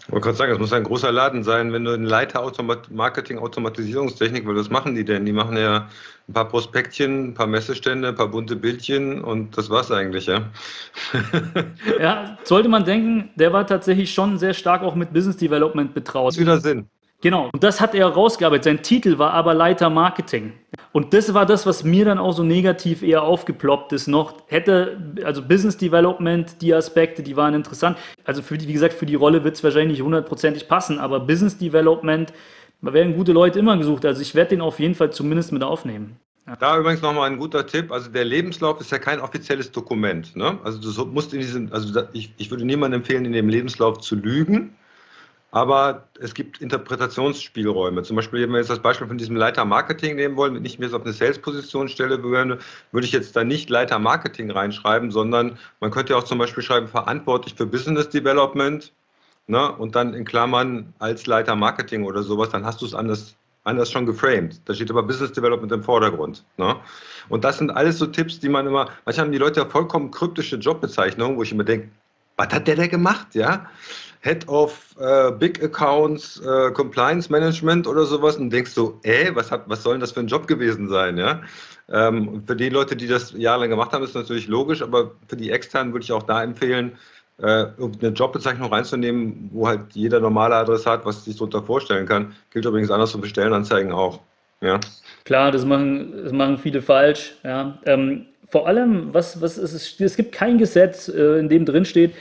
Ich 0.06 0.12
wollte 0.12 0.26
gerade 0.26 0.38
sagen, 0.38 0.52
es 0.52 0.60
muss 0.60 0.74
ein 0.74 0.84
großer 0.84 1.12
Laden 1.12 1.44
sein, 1.44 1.72
wenn 1.74 1.84
du 1.84 1.92
einen 1.92 2.06
Leiter 2.06 2.42
Automat 2.42 2.92
Marketing, 2.92 3.38
Automatisierungstechnik, 3.38 4.48
weil 4.48 4.56
was 4.56 4.70
machen 4.70 4.96
die 4.96 5.06
denn? 5.06 5.26
Die 5.26 5.32
machen 5.32 5.58
ja 5.58 5.88
ein 6.28 6.34
paar 6.34 6.48
Prospektchen, 6.48 7.30
ein 7.30 7.34
paar 7.34 7.48
Messestände, 7.48 8.10
ein 8.10 8.16
paar 8.16 8.28
bunte 8.28 8.56
Bildchen 8.56 9.22
und 9.22 9.58
das 9.58 9.70
war's 9.70 9.92
eigentlich, 9.92 10.28
ja. 10.28 10.50
ja, 12.00 12.38
sollte 12.44 12.70
man 12.70 12.86
denken, 12.86 13.30
der 13.36 13.54
war 13.54 13.66
tatsächlich 13.66 14.14
schon 14.14 14.38
sehr 14.38 14.54
stark 14.54 14.84
auch 14.84 14.96
mit 14.96 15.14
Business 15.14 15.38
Development 15.38 15.94
betraut. 15.94 16.34
Das 16.34 16.40
wieder 16.40 16.60
Sinn. 16.60 16.88
Genau, 17.22 17.50
und 17.52 17.64
das 17.64 17.82
hat 17.82 17.96
er 17.96 18.08
rausgearbeitet. 18.08 18.64
Sein 18.64 18.82
Titel 18.82 19.18
war 19.18 19.34
aber 19.34 19.54
Leiter 19.54 19.90
Marketing. 19.90 20.54
Und 20.94 21.14
das 21.14 21.34
war 21.34 21.46
das, 21.46 21.66
was 21.66 21.84
mir 21.84 22.06
dann 22.06 22.18
auch 22.18 22.32
so 22.32 22.44
negativ 22.44 23.04
eher 23.04 23.24
aufgeploppt 23.24 23.92
ist 23.92 24.08
noch. 24.08 24.36
Hätte, 24.48 24.98
also 25.26 25.42
Business 25.42 25.76
Development, 25.76 26.62
die 26.62 26.74
Aspekte, 26.74 27.22
die 27.22 27.36
waren 27.36 27.54
interessant. 27.54 27.98
Also 28.24 28.42
für 28.42 28.58
die, 28.58 28.68
wie 28.70 28.74
gesagt, 28.74 28.94
für 28.94 29.06
die 29.06 29.16
Rolle 29.16 29.44
wird 29.44 29.56
es 29.56 29.64
wahrscheinlich 29.64 29.98
nicht 29.98 30.06
hundertprozentig 30.06 30.70
passen, 30.70 30.98
aber 30.98 31.20
Business 31.20 31.58
Development, 31.58 32.32
da 32.82 32.94
werden 32.94 33.16
gute 33.16 33.34
Leute 33.34 33.60
immer 33.60 33.76
gesucht. 33.78 34.06
Also 34.06 34.22
ich 34.22 34.34
werde 34.34 34.52
den 34.52 34.62
auf 34.62 34.80
jeden 34.80 34.96
Fall 34.96 35.12
zumindest 35.12 35.52
mit 35.52 35.62
aufnehmen. 35.62 36.18
Da 36.60 36.80
übrigens 36.80 37.02
nochmal 37.02 37.30
ein 37.30 37.38
guter 37.38 37.68
Tipp. 37.68 37.92
Also 37.92 38.10
der 38.10 38.24
Lebenslauf 38.24 38.80
ist 38.80 38.92
ja 38.92 38.98
kein 38.98 39.20
offizielles 39.20 39.72
Dokument. 39.72 40.36
Ne? 40.36 40.58
Also 40.64 40.80
du 40.80 41.06
musst 41.12 41.34
in 41.34 41.42
diesem, 41.42 41.72
also 41.72 42.02
ich, 42.14 42.34
ich 42.38 42.50
würde 42.50 42.66
niemandem 42.66 43.02
empfehlen, 43.02 43.26
in 43.26 43.34
dem 43.34 43.50
Lebenslauf 43.50 44.00
zu 44.00 44.16
lügen 44.16 44.74
aber 45.52 46.08
es 46.20 46.34
gibt 46.34 46.62
Interpretationsspielräume. 46.62 48.04
Zum 48.04 48.16
Beispiel, 48.16 48.44
wenn 48.44 48.52
wir 48.52 48.60
jetzt 48.60 48.70
das 48.70 48.80
Beispiel 48.80 49.08
von 49.08 49.18
diesem 49.18 49.36
Leiter 49.36 49.66
Marketing 49.66 50.16
nehmen 50.16 50.36
wollen, 50.36 50.56
wenn 50.56 50.66
ich 50.66 50.78
mir 50.78 50.86
jetzt 50.86 50.94
auf 50.94 51.04
eine 51.04 51.14
Sales-Position 51.14 51.90
stelle 51.90 52.22
würde, 52.22 52.60
würde 52.92 53.08
ich 53.08 53.14
jetzt 53.14 53.36
da 53.36 53.44
nicht 53.44 53.70
Leiter 53.70 53.98
Marketing 53.98 54.52
reinschreiben, 54.52 55.12
sondern 55.12 55.58
man 55.80 55.92
könnte 55.92 56.16
auch 56.16 56.24
zum 56.24 56.38
Beispiel 56.38 56.64
schreiben, 56.64 56.88
verantwortlich 56.88 57.56
für 57.56 57.66
Business 57.66 58.10
Development 58.10 58.92
ne, 59.48 59.72
und 59.76 59.96
dann 59.96 60.14
in 60.14 60.24
Klammern 60.24 60.94
als 61.00 61.26
Leiter 61.26 61.56
Marketing 61.56 62.06
oder 62.06 62.22
sowas, 62.22 62.50
dann 62.50 62.64
hast 62.64 62.82
du 62.82 62.86
es 62.86 62.94
anders, 62.94 63.36
anders 63.64 63.92
schon 63.92 64.06
geframed. 64.06 64.62
Da 64.66 64.76
steht 64.76 64.92
aber 64.92 65.02
Business 65.02 65.32
Development 65.32 65.72
im 65.72 65.84
Vordergrund. 65.84 66.46
Ne? 66.58 66.76
Und 67.30 67.44
das 67.44 67.58
sind 67.58 67.72
alles 67.72 67.98
so 67.98 68.06
Tipps, 68.06 68.40
die 68.40 68.50
man 68.50 68.68
immer, 68.68 68.88
manchmal 69.06 69.26
haben 69.26 69.32
die 69.32 69.40
Leute 69.40 69.62
ja 69.62 69.66
vollkommen 69.66 70.12
kryptische 70.12 70.58
Jobbezeichnungen, 70.58 71.38
wo 71.38 71.44
ich 71.44 71.52
immer 71.52 71.64
denke, 71.64 71.90
was 72.38 72.54
hat 72.54 72.68
der 72.68 72.78
da 72.78 72.88
gemacht, 72.88 73.36
ja? 73.36 73.66
Head 74.22 74.48
of 74.48 74.96
äh, 75.00 75.32
Big 75.32 75.64
Accounts 75.64 76.42
äh, 76.42 76.72
Compliance 76.72 77.32
Management 77.32 77.88
oder 77.88 78.04
sowas 78.04 78.36
und 78.36 78.50
denkst 78.50 78.76
du, 78.76 79.00
äh, 79.04 79.34
was, 79.34 79.50
hat, 79.50 79.64
was 79.68 79.84
soll 79.84 79.94
denn 79.94 80.02
das 80.02 80.12
für 80.12 80.20
ein 80.20 80.28
Job 80.28 80.48
gewesen 80.48 80.90
sein? 80.90 81.18
Ja? 81.18 81.42
Ähm, 81.92 82.44
für 82.46 82.56
die 82.56 82.70
Leute, 82.70 82.96
die 82.96 83.08
das 83.08 83.34
jahrelang 83.36 83.70
gemacht 83.70 83.94
haben, 83.94 84.04
ist 84.04 84.16
natürlich 84.16 84.48
logisch, 84.48 84.82
aber 84.82 85.12
für 85.28 85.38
die 85.38 85.52
externen 85.52 85.94
würde 85.94 86.04
ich 86.04 86.12
auch 86.12 86.24
da 86.24 86.44
empfehlen, 86.44 86.98
äh, 87.42 87.68
eine 87.78 88.10
Jobbezeichnung 88.10 88.72
reinzunehmen, 88.72 89.50
wo 89.54 89.68
halt 89.68 89.82
jeder 89.94 90.20
normale 90.20 90.56
Adressat 90.56 91.06
was 91.06 91.24
sich 91.24 91.36
darunter 91.36 91.64
vorstellen 91.64 92.06
kann. 92.06 92.36
Gilt 92.52 92.66
übrigens 92.66 92.92
anders 92.92 93.14
für 93.14 93.26
Stellenanzeigen 93.26 93.94
auch. 93.94 94.20
Ja. 94.62 94.82
Klar, 95.24 95.52
das 95.52 95.64
machen, 95.64 96.24
das 96.24 96.34
machen 96.34 96.58
viele 96.58 96.82
falsch. 96.82 97.36
Ja. 97.44 97.78
Ähm, 97.86 98.26
vor 98.50 98.68
allem, 98.68 99.14
was, 99.14 99.42
was 99.42 99.58
ist, 99.58 100.02
es 100.02 100.16
gibt 100.18 100.34
kein 100.34 100.58
Gesetz, 100.58 101.08
äh, 101.08 101.40
in 101.40 101.48
dem 101.48 101.66
drin 101.66 101.86
steht, 101.86 102.14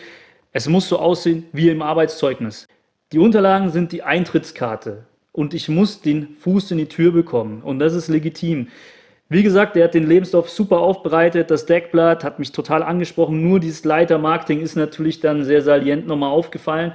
es 0.52 0.68
muss 0.68 0.88
so 0.88 0.98
aussehen 0.98 1.44
wie 1.52 1.68
im 1.68 1.82
Arbeitszeugnis. 1.82 2.66
Die 3.12 3.18
Unterlagen 3.18 3.70
sind 3.70 3.92
die 3.92 4.02
Eintrittskarte 4.02 5.06
und 5.32 5.54
ich 5.54 5.68
muss 5.68 6.00
den 6.00 6.36
Fuß 6.40 6.70
in 6.72 6.78
die 6.78 6.88
Tür 6.88 7.12
bekommen 7.12 7.62
und 7.62 7.78
das 7.78 7.94
ist 7.94 8.08
legitim. 8.08 8.68
Wie 9.30 9.42
gesagt, 9.42 9.76
er 9.76 9.84
hat 9.84 9.94
den 9.94 10.08
Lebenslauf 10.08 10.48
super 10.48 10.78
aufbereitet, 10.78 11.50
das 11.50 11.66
Deckblatt 11.66 12.24
hat 12.24 12.38
mich 12.38 12.52
total 12.52 12.82
angesprochen, 12.82 13.42
nur 13.42 13.60
dieses 13.60 13.84
Leiter-Marketing 13.84 14.60
ist 14.60 14.74
natürlich 14.74 15.20
dann 15.20 15.44
sehr 15.44 15.60
salient 15.60 16.06
nochmal 16.06 16.30
aufgefallen. 16.30 16.92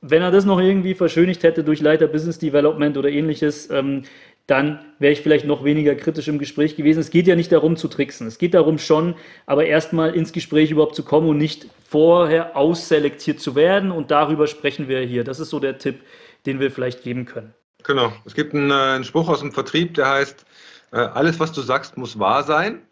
Wenn 0.00 0.22
er 0.22 0.32
das 0.32 0.44
noch 0.44 0.60
irgendwie 0.60 0.94
verschönigt 0.94 1.44
hätte 1.44 1.62
durch 1.62 1.80
Leiter 1.80 2.08
Business 2.08 2.38
Development 2.38 2.96
oder 2.96 3.08
ähnliches, 3.08 3.70
ähm, 3.70 4.02
dann 4.46 4.84
wäre 5.00 5.12
ich 5.12 5.22
vielleicht 5.22 5.44
noch 5.44 5.64
weniger 5.64 5.96
kritisch 5.96 6.28
im 6.28 6.38
Gespräch 6.38 6.76
gewesen. 6.76 7.00
Es 7.00 7.10
geht 7.10 7.26
ja 7.26 7.34
nicht 7.34 7.50
darum 7.50 7.76
zu 7.76 7.88
tricksen. 7.88 8.28
Es 8.28 8.38
geht 8.38 8.54
darum 8.54 8.78
schon, 8.78 9.16
aber 9.44 9.66
erstmal 9.66 10.14
ins 10.14 10.32
Gespräch 10.32 10.70
überhaupt 10.70 10.94
zu 10.94 11.02
kommen 11.02 11.28
und 11.28 11.38
nicht 11.38 11.66
vorher 11.88 12.56
ausselektiert 12.56 13.40
zu 13.40 13.56
werden. 13.56 13.90
Und 13.90 14.12
darüber 14.12 14.46
sprechen 14.46 14.88
wir 14.88 15.00
hier. 15.00 15.24
Das 15.24 15.40
ist 15.40 15.50
so 15.50 15.58
der 15.58 15.78
Tipp, 15.78 16.00
den 16.46 16.60
wir 16.60 16.70
vielleicht 16.70 17.02
geben 17.02 17.24
können. 17.24 17.54
Genau. 17.82 18.12
Es 18.24 18.34
gibt 18.34 18.54
einen, 18.54 18.70
äh, 18.70 18.74
einen 18.74 19.04
Spruch 19.04 19.28
aus 19.28 19.40
dem 19.40 19.52
Vertrieb, 19.52 19.94
der 19.94 20.10
heißt, 20.10 20.46
äh, 20.92 20.98
alles, 20.98 21.40
was 21.40 21.52
du 21.52 21.60
sagst, 21.60 21.96
muss 21.96 22.18
wahr 22.18 22.44
sein, 22.44 22.82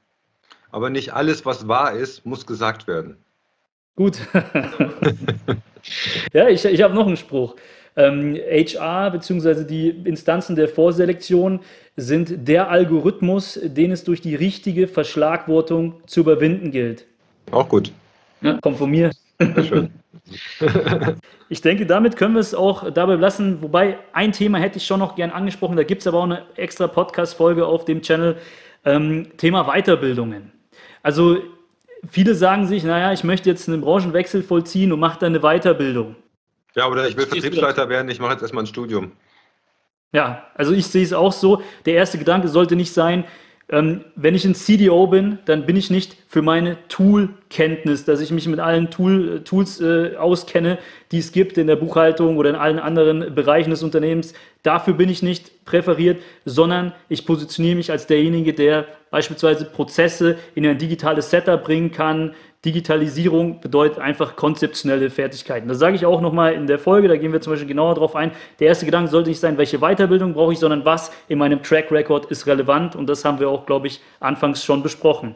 aber 0.73 0.91
nicht 0.91 1.15
alles, 1.15 1.47
was 1.47 1.69
wahr 1.69 1.93
ist, 1.93 2.27
muss 2.27 2.47
gesagt 2.47 2.89
werden. 2.89 3.17
Gut. 3.97 4.19
ja, 6.33 6.49
ich, 6.49 6.65
ich 6.65 6.83
habe 6.83 6.95
noch 6.95 7.07
einen 7.07 7.17
Spruch. 7.17 7.55
Ähm, 7.97 8.37
HR 8.37 9.11
bzw. 9.13 9.65
die 9.65 9.89
Instanzen 9.89 10.57
der 10.57 10.69
Vorselektion 10.69 11.61
sind 11.97 12.49
der 12.49 12.69
Algorithmus, 12.71 13.59
den 13.63 13.93
es 13.93 14.05
durch 14.05 14.21
die 14.21 14.35
richtige 14.35 14.89
Verschlagwortung 14.89 15.95
zu 16.07 16.21
überwinden 16.21 16.73
gilt. 16.73 17.07
Auch 17.53 17.69
gut. 17.69 17.93
Ja, 18.41 18.59
kommt 18.61 18.79
von 18.79 18.91
mir. 18.91 19.11
Sehr 19.39 19.65
schön. 19.65 19.91
ich 21.49 21.61
denke, 21.61 21.87
damit 21.87 22.17
können 22.17 22.35
wir 22.35 22.41
es 22.41 22.55
auch 22.55 22.91
dabei 22.91 23.15
lassen. 23.15 23.63
Wobei 23.63 23.99
ein 24.13 24.33
Thema 24.33 24.59
hätte 24.59 24.79
ich 24.79 24.87
schon 24.87 25.01
noch 25.01 25.15
gern 25.15 25.31
angesprochen. 25.31 25.77
Da 25.77 25.85
gibt 25.85 26.01
es 26.01 26.07
aber 26.07 26.19
auch 26.19 26.25
eine 26.25 26.43
extra 26.57 26.87
Podcast-Folge 26.87 27.67
auf 27.67 27.85
dem 27.85 28.03
Channel. 28.03 28.37
Ähm, 28.85 29.29
Thema 29.37 29.65
Weiterbildungen. 29.65 30.53
Also 31.03 31.39
viele 32.11 32.35
sagen 32.35 32.67
sich, 32.67 32.85
naja, 32.85 33.13
ich 33.13 33.25
möchte 33.25 33.49
jetzt 33.49 33.69
einen 33.69 33.81
Branchenwechsel 33.81 34.43
vollziehen 34.43 34.93
und 34.93 35.01
mache 35.01 35.21
dann 35.21 35.35
eine 35.35 35.41
Weiterbildung. 35.41 36.17
Ja, 36.77 36.89
oder 36.89 37.09
ich 37.09 37.17
will 37.17 37.27
Vertriebsleiter 37.27 37.89
werden, 37.89 38.09
ich 38.09 38.19
mache 38.19 38.33
jetzt 38.33 38.43
erstmal 38.43 38.65
ein 38.65 38.69
Studium. 38.69 39.13
Ja, 40.13 40.47
also 40.55 40.73
ich 40.73 40.87
sehe 40.87 41.03
es 41.03 41.13
auch 41.13 41.33
so. 41.33 41.63
Der 41.87 41.95
erste 41.95 42.19
Gedanke 42.19 42.49
sollte 42.49 42.77
nicht 42.77 42.93
sein, 42.93 43.25
ähm, 43.71 44.05
wenn 44.15 44.35
ich 44.35 44.45
ein 44.45 44.55
CDO 44.55 45.07
bin, 45.07 45.39
dann 45.47 45.65
bin 45.65 45.77
ich 45.77 45.91
nicht 45.91 46.17
für 46.29 46.43
meine 46.43 46.77
Tool-Kenntnis, 46.89 48.05
dass 48.05 48.21
ich 48.21 48.31
mich 48.31 48.47
mit 48.47 48.61
allen 48.61 48.91
Tool, 48.91 49.43
Tools 49.43 49.81
äh, 49.81 50.17
auskenne, 50.17 50.79
die 51.13 51.19
es 51.19 51.33
gibt 51.33 51.57
in 51.57 51.67
der 51.67 51.77
Buchhaltung 51.77 52.37
oder 52.37 52.51
in 52.51 52.57
allen 52.57 52.79
anderen 52.79 53.35
Bereichen 53.35 53.71
des 53.71 53.83
Unternehmens. 53.83 54.35
Dafür 54.63 54.93
bin 54.95 55.09
ich 55.09 55.23
nicht 55.23 55.65
präferiert, 55.65 56.21
sondern 56.45 56.93
ich 57.09 57.25
positioniere 57.25 57.77
mich 57.77 57.91
als 57.91 58.07
derjenige, 58.07 58.53
der 58.53 58.87
beispielsweise 59.11 59.65
Prozesse 59.65 60.37
in 60.55 60.67
ein 60.67 60.77
digitales 60.77 61.31
Setup 61.31 61.65
bringen 61.65 61.91
kann, 61.91 62.35
Digitalisierung 62.65 63.61
bedeutet 63.61 63.99
einfach 63.99 64.37
konzeptionelle 64.37 65.11
Fertigkeiten. 65.11 65.69
Das 65.69 65.79
sage 65.79 65.97
ich 65.97 66.07
auch 66.07 66.21
nochmal 66.21 66.55
in 66.55 66.67
der 66.67 66.79
Folge, 66.79 67.09
da 67.09 67.17
gehen 67.17 67.33
wir 67.33 67.41
zum 67.41 67.53
Beispiel 67.53 67.69
genauer 67.69 67.95
drauf 67.95 68.17
ein. 68.17 68.33
Der 68.61 68.69
erste 68.69 68.87
Gedanke 68.87 69.11
sollte 69.11 69.31
nicht 69.31 69.41
sein, 69.41 69.59
welche 69.59 69.79
Weiterbildung 69.79 70.35
brauche 70.35 70.53
ich, 70.53 70.59
sondern 70.59 70.85
was 70.85 71.13
in 71.29 71.39
meinem 71.39 71.63
Track 71.63 71.91
Record 71.91 72.27
ist 72.27 72.47
relevant 72.47 72.97
und 72.97 73.07
das 73.07 73.25
haben 73.25 73.39
wir 73.39 73.49
auch, 73.49 73.67
glaube 73.67 73.87
ich, 73.87 74.01
anfangs 74.21 74.65
schon 74.65 74.83
besprochen. 74.83 75.35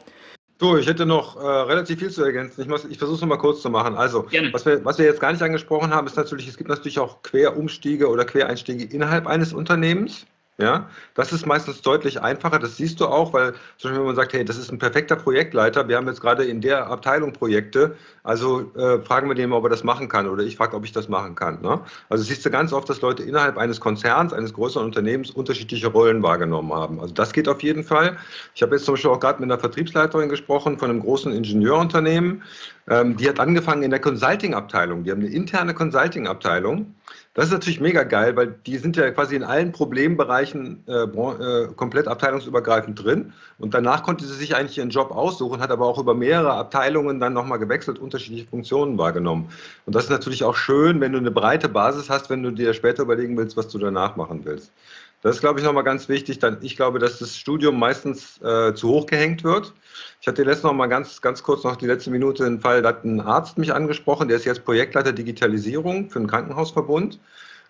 So, 0.60 0.76
ich 0.76 0.88
hätte 0.88 1.06
noch 1.06 1.36
äh, 1.36 1.46
relativ 1.46 2.00
viel 2.00 2.10
zu 2.10 2.24
ergänzen. 2.24 2.62
Ich, 2.62 2.90
ich 2.90 2.98
versuche 2.98 3.14
es 3.14 3.20
nochmal 3.20 3.38
kurz 3.38 3.62
zu 3.62 3.70
machen. 3.70 3.94
Also, 3.94 4.26
was 4.50 4.66
wir, 4.66 4.84
was 4.84 4.98
wir 4.98 5.04
jetzt 5.04 5.20
gar 5.20 5.30
nicht 5.30 5.42
angesprochen 5.42 5.90
haben, 5.94 6.06
ist 6.08 6.16
natürlich, 6.16 6.48
es 6.48 6.56
gibt 6.56 6.68
natürlich 6.68 6.98
auch 6.98 7.22
Querumstiege 7.22 8.08
oder 8.08 8.24
Quereinstiege 8.24 8.84
innerhalb 8.92 9.28
eines 9.28 9.52
Unternehmens. 9.52 10.26
Ja, 10.60 10.88
das 11.14 11.32
ist 11.32 11.46
meistens 11.46 11.82
deutlich 11.82 12.20
einfacher. 12.20 12.58
Das 12.58 12.76
siehst 12.76 12.98
du 12.98 13.06
auch, 13.06 13.32
weil 13.32 13.52
zum 13.76 13.90
Beispiel, 13.90 13.98
wenn 14.00 14.06
man 14.06 14.16
sagt, 14.16 14.32
hey, 14.32 14.44
das 14.44 14.58
ist 14.58 14.72
ein 14.72 14.78
perfekter 14.80 15.14
Projektleiter, 15.14 15.86
wir 15.86 15.96
haben 15.96 16.08
jetzt 16.08 16.20
gerade 16.20 16.44
in 16.44 16.60
der 16.60 16.88
Abteilung 16.88 17.32
Projekte, 17.32 17.94
also 18.24 18.68
äh, 18.74 18.98
fragen 19.02 19.28
wir 19.28 19.36
den 19.36 19.50
mal, 19.50 19.56
ob 19.58 19.64
er 19.64 19.70
das 19.70 19.84
machen 19.84 20.08
kann 20.08 20.26
oder 20.28 20.42
ich 20.42 20.56
frage, 20.56 20.74
ob 20.74 20.84
ich 20.84 20.90
das 20.90 21.08
machen 21.08 21.36
kann. 21.36 21.62
Ne? 21.62 21.80
Also 22.08 22.24
siehst 22.24 22.44
du 22.44 22.50
ganz 22.50 22.72
oft, 22.72 22.90
dass 22.90 23.00
Leute 23.02 23.22
innerhalb 23.22 23.56
eines 23.56 23.78
Konzerns, 23.78 24.32
eines 24.32 24.52
größeren 24.52 24.84
Unternehmens 24.84 25.30
unterschiedliche 25.30 25.86
Rollen 25.86 26.24
wahrgenommen 26.24 26.72
haben. 26.72 27.00
Also 27.00 27.14
das 27.14 27.32
geht 27.32 27.48
auf 27.48 27.62
jeden 27.62 27.84
Fall. 27.84 28.16
Ich 28.56 28.62
habe 28.62 28.74
jetzt 28.74 28.84
zum 28.84 28.94
Beispiel 28.94 29.12
auch 29.12 29.20
gerade 29.20 29.40
mit 29.40 29.52
einer 29.52 29.60
Vertriebsleiterin 29.60 30.28
gesprochen 30.28 30.76
von 30.76 30.90
einem 30.90 31.00
großen 31.00 31.32
Ingenieurunternehmen. 31.32 32.42
Ähm, 32.90 33.16
die 33.16 33.28
hat 33.28 33.38
angefangen 33.38 33.84
in 33.84 33.90
der 33.92 34.00
Consulting-Abteilung. 34.00 35.04
Die 35.04 35.12
haben 35.12 35.20
eine 35.20 35.30
interne 35.30 35.72
Consulting-Abteilung. 35.72 36.92
Das 37.38 37.46
ist 37.46 37.52
natürlich 37.52 37.78
mega 37.78 38.02
geil, 38.02 38.34
weil 38.34 38.56
die 38.66 38.78
sind 38.78 38.96
ja 38.96 39.08
quasi 39.12 39.36
in 39.36 39.44
allen 39.44 39.70
Problembereichen 39.70 40.82
äh, 40.88 41.04
äh, 41.04 41.68
komplett 41.76 42.08
abteilungsübergreifend 42.08 43.00
drin. 43.00 43.32
Und 43.60 43.74
danach 43.74 44.02
konnte 44.02 44.24
sie 44.24 44.34
sich 44.34 44.56
eigentlich 44.56 44.76
ihren 44.76 44.90
Job 44.90 45.12
aussuchen, 45.12 45.60
hat 45.60 45.70
aber 45.70 45.86
auch 45.86 46.00
über 46.00 46.14
mehrere 46.14 46.54
Abteilungen 46.54 47.20
dann 47.20 47.34
nochmal 47.34 47.60
gewechselt, 47.60 48.00
unterschiedliche 48.00 48.48
Funktionen 48.48 48.98
wahrgenommen. 48.98 49.50
Und 49.86 49.94
das 49.94 50.02
ist 50.02 50.10
natürlich 50.10 50.42
auch 50.42 50.56
schön, 50.56 51.00
wenn 51.00 51.12
du 51.12 51.18
eine 51.18 51.30
breite 51.30 51.68
Basis 51.68 52.10
hast, 52.10 52.28
wenn 52.28 52.42
du 52.42 52.50
dir 52.50 52.74
später 52.74 53.04
überlegen 53.04 53.36
willst, 53.36 53.56
was 53.56 53.68
du 53.68 53.78
danach 53.78 54.16
machen 54.16 54.40
willst. 54.42 54.72
Das 55.20 55.36
ist, 55.36 55.40
glaube 55.40 55.58
ich, 55.58 55.66
nochmal 55.66 55.84
ganz 55.84 56.08
wichtig. 56.08 56.38
Dann, 56.38 56.58
ich 56.60 56.76
glaube, 56.76 56.98
dass 56.98 57.18
das 57.18 57.36
Studium 57.36 57.78
meistens 57.78 58.40
äh, 58.40 58.72
zu 58.74 58.88
hoch 58.88 59.06
gehängt 59.06 59.42
wird. 59.42 59.74
Ich 60.20 60.28
hatte 60.28 60.44
letztens 60.44 60.64
noch 60.64 60.74
mal 60.74 60.86
ganz, 60.86 61.20
ganz 61.20 61.42
kurz 61.42 61.64
noch 61.64 61.76
die 61.76 61.86
letzte 61.86 62.10
Minute 62.10 62.46
einen 62.46 62.60
Fall, 62.60 62.82
da 62.82 62.90
hat 62.90 63.04
ein 63.04 63.20
Arzt 63.20 63.58
mich 63.58 63.72
angesprochen, 63.72 64.28
der 64.28 64.36
ist 64.36 64.44
jetzt 64.44 64.64
Projektleiter 64.64 65.12
Digitalisierung 65.12 66.08
für 66.10 66.20
einen 66.20 66.28
Krankenhausverbund 66.28 67.18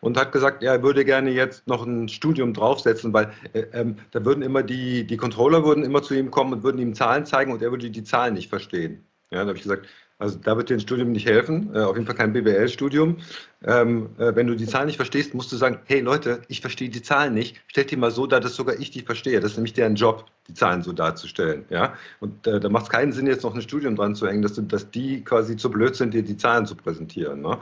und 0.01 0.17
hat 0.17 0.33
gesagt, 0.33 0.63
er 0.63 0.83
würde 0.83 1.05
gerne 1.05 1.31
jetzt 1.31 1.67
noch 1.67 1.87
ein 1.87 2.09
Studium 2.09 2.53
draufsetzen, 2.53 3.13
weil 3.13 3.33
äh, 3.55 3.65
ähm, 3.73 3.97
da 4.11 4.25
würden 4.25 4.43
immer 4.43 4.63
die, 4.63 5.07
die 5.07 5.17
Controller 5.17 5.65
würden 5.65 5.85
immer 5.85 6.03
zu 6.03 6.15
ihm 6.15 6.31
kommen 6.31 6.53
und 6.53 6.63
würden 6.63 6.79
ihm 6.81 6.95
Zahlen 6.95 7.27
zeigen 7.27 7.53
und 7.53 7.63
er 7.63 7.71
würde 7.71 7.91
die 7.91 8.05
Zahlen 8.05 8.35
nicht 8.35 8.49
verstehen. 8.49 9.07
Ja, 9.31 9.41
da 9.41 9.49
habe 9.49 9.57
ich 9.57 9.63
gesagt, 9.63 9.87
also 10.19 10.37
da 10.43 10.57
wird 10.57 10.69
dir 10.69 10.75
ein 10.75 10.81
Studium 10.81 11.13
nicht 11.13 11.27
helfen, 11.27 11.71
äh, 11.75 11.79
auf 11.79 11.95
jeden 11.95 12.07
Fall 12.07 12.17
kein 12.17 12.33
BWL-Studium. 12.33 13.19
Ähm, 13.65 14.11
äh, 14.19 14.35
wenn 14.35 14.49
du 14.49 14.57
die 14.57 14.67
Zahlen 14.67 14.87
nicht 14.87 14.97
verstehst, 14.97 15.33
musst 15.33 15.53
du 15.53 15.57
sagen, 15.57 15.79
hey 15.85 16.01
Leute, 16.01 16.43
ich 16.49 16.61
verstehe 16.61 16.89
die 16.89 17.03
Zahlen 17.03 17.35
nicht. 17.35 17.57
Stellt 17.69 17.93
die 17.93 17.97
mal 17.97 18.11
so 18.11 18.27
dar, 18.27 18.41
dass 18.41 18.57
sogar 18.57 18.81
ich 18.81 18.91
die 18.91 19.03
verstehe. 19.03 19.39
Das 19.39 19.53
ist 19.53 19.57
nämlich 19.57 19.75
deren 19.75 19.95
Job, 19.95 20.25
die 20.49 20.55
Zahlen 20.55 20.83
so 20.83 20.93
darzustellen. 20.93 21.65
Ja? 21.71 21.95
Und 22.19 22.47
äh, 22.49 22.59
da 22.59 22.69
macht 22.69 22.85
es 22.85 22.91
keinen 22.91 23.13
Sinn, 23.13 23.29
jetzt 23.29 23.45
noch 23.45 23.55
ein 23.55 23.63
Studium 23.63 23.95
dran 23.95 24.17
zu 24.17 24.27
hängen, 24.27 24.43
dass, 24.43 24.55
du, 24.55 24.63
dass 24.63 24.91
die 24.91 25.23
quasi 25.23 25.57
zu 25.57 25.71
blöd 25.71 25.95
sind, 25.95 26.15
dir 26.15 26.25
die 26.25 26.37
Zahlen 26.37 26.67
zu 26.67 26.75
präsentieren. 26.75 27.41
Ne? 27.43 27.57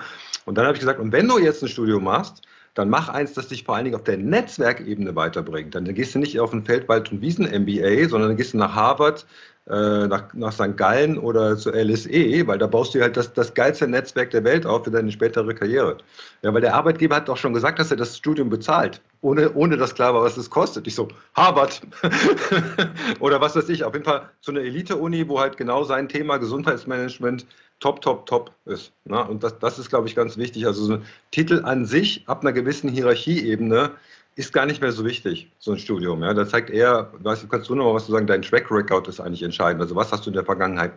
Und 0.46 0.56
dann 0.56 0.64
habe 0.64 0.74
ich 0.74 0.80
gesagt, 0.80 0.98
und 0.98 1.12
wenn 1.12 1.28
du 1.28 1.38
jetzt 1.38 1.62
ein 1.62 1.68
Studium 1.68 2.04
machst, 2.04 2.42
dann 2.76 2.90
mach 2.90 3.08
eins, 3.08 3.32
das 3.32 3.48
dich 3.48 3.64
vor 3.64 3.74
allen 3.74 3.86
Dingen 3.86 3.96
auf 3.96 4.04
der 4.04 4.18
Netzwerkebene 4.18 5.16
weiterbringt. 5.16 5.74
Dann 5.74 5.86
gehst 5.94 6.14
du 6.14 6.18
nicht 6.18 6.38
auf 6.38 6.52
ein 6.52 6.62
Feldwald- 6.62 7.10
und 7.10 7.22
Wiesen-MBA, 7.22 8.10
sondern 8.10 8.28
dann 8.28 8.36
gehst 8.36 8.52
du 8.52 8.58
nach 8.58 8.74
Harvard, 8.74 9.26
äh, 9.66 10.06
nach, 10.06 10.34
nach 10.34 10.52
St. 10.52 10.76
Gallen 10.76 11.16
oder 11.16 11.56
zur 11.56 11.74
LSE, 11.74 12.46
weil 12.46 12.58
da 12.58 12.66
baust 12.66 12.94
du 12.94 13.00
halt 13.00 13.16
das, 13.16 13.32
das 13.32 13.54
geilste 13.54 13.88
Netzwerk 13.88 14.30
der 14.30 14.44
Welt 14.44 14.66
auf 14.66 14.84
für 14.84 14.90
deine 14.90 15.10
spätere 15.10 15.54
Karriere. 15.54 15.96
Ja, 16.42 16.52
weil 16.52 16.60
der 16.60 16.74
Arbeitgeber 16.74 17.16
hat 17.16 17.28
doch 17.28 17.38
schon 17.38 17.54
gesagt, 17.54 17.78
dass 17.78 17.90
er 17.90 17.96
das 17.96 18.18
Studium 18.18 18.50
bezahlt, 18.50 19.00
ohne, 19.22 19.50
ohne 19.54 19.78
dass 19.78 19.94
klar 19.94 20.12
war, 20.12 20.22
was 20.22 20.36
es 20.36 20.50
kostet. 20.50 20.86
Ich 20.86 20.94
so, 20.94 21.08
Harvard 21.34 21.80
oder 23.20 23.40
was 23.40 23.56
weiß 23.56 23.70
ich, 23.70 23.84
auf 23.84 23.94
jeden 23.94 24.04
Fall 24.04 24.28
so 24.42 24.52
eine 24.52 24.60
Elite-Uni, 24.60 25.26
wo 25.30 25.40
halt 25.40 25.56
genau 25.56 25.82
sein 25.82 26.10
Thema 26.10 26.36
Gesundheitsmanagement 26.36 27.46
top, 27.80 28.00
top, 28.00 28.26
top 28.26 28.50
ist. 28.64 28.92
Ne? 29.04 29.22
Und 29.24 29.42
das, 29.42 29.58
das 29.58 29.78
ist, 29.78 29.88
glaube 29.88 30.08
ich, 30.08 30.14
ganz 30.14 30.36
wichtig. 30.36 30.66
Also 30.66 30.84
so 30.84 30.92
ein 30.94 31.04
Titel 31.30 31.62
an 31.64 31.84
sich 31.84 32.24
ab 32.26 32.42
einer 32.42 32.52
gewissen 32.52 32.90
Hierarchieebene 32.90 33.92
ist 34.34 34.52
gar 34.52 34.66
nicht 34.66 34.82
mehr 34.82 34.92
so 34.92 35.04
wichtig, 35.04 35.50
so 35.58 35.72
ein 35.72 35.78
Studium. 35.78 36.22
Ja? 36.22 36.34
Das 36.34 36.50
zeigt 36.50 36.70
eher, 36.70 37.10
weißt, 37.20 37.48
kannst 37.48 37.68
du 37.68 37.74
noch 37.74 37.84
mal 37.84 37.94
was 37.94 38.06
zu 38.06 38.12
sagen, 38.12 38.26
dein 38.26 38.42
Track 38.42 38.70
Record 38.70 39.08
ist 39.08 39.20
eigentlich 39.20 39.42
entscheidend. 39.42 39.82
Also 39.82 39.96
was 39.96 40.12
hast 40.12 40.26
du 40.26 40.30
in 40.30 40.34
der 40.34 40.44
Vergangenheit 40.44 40.92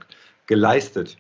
geleistet? 0.48 1.18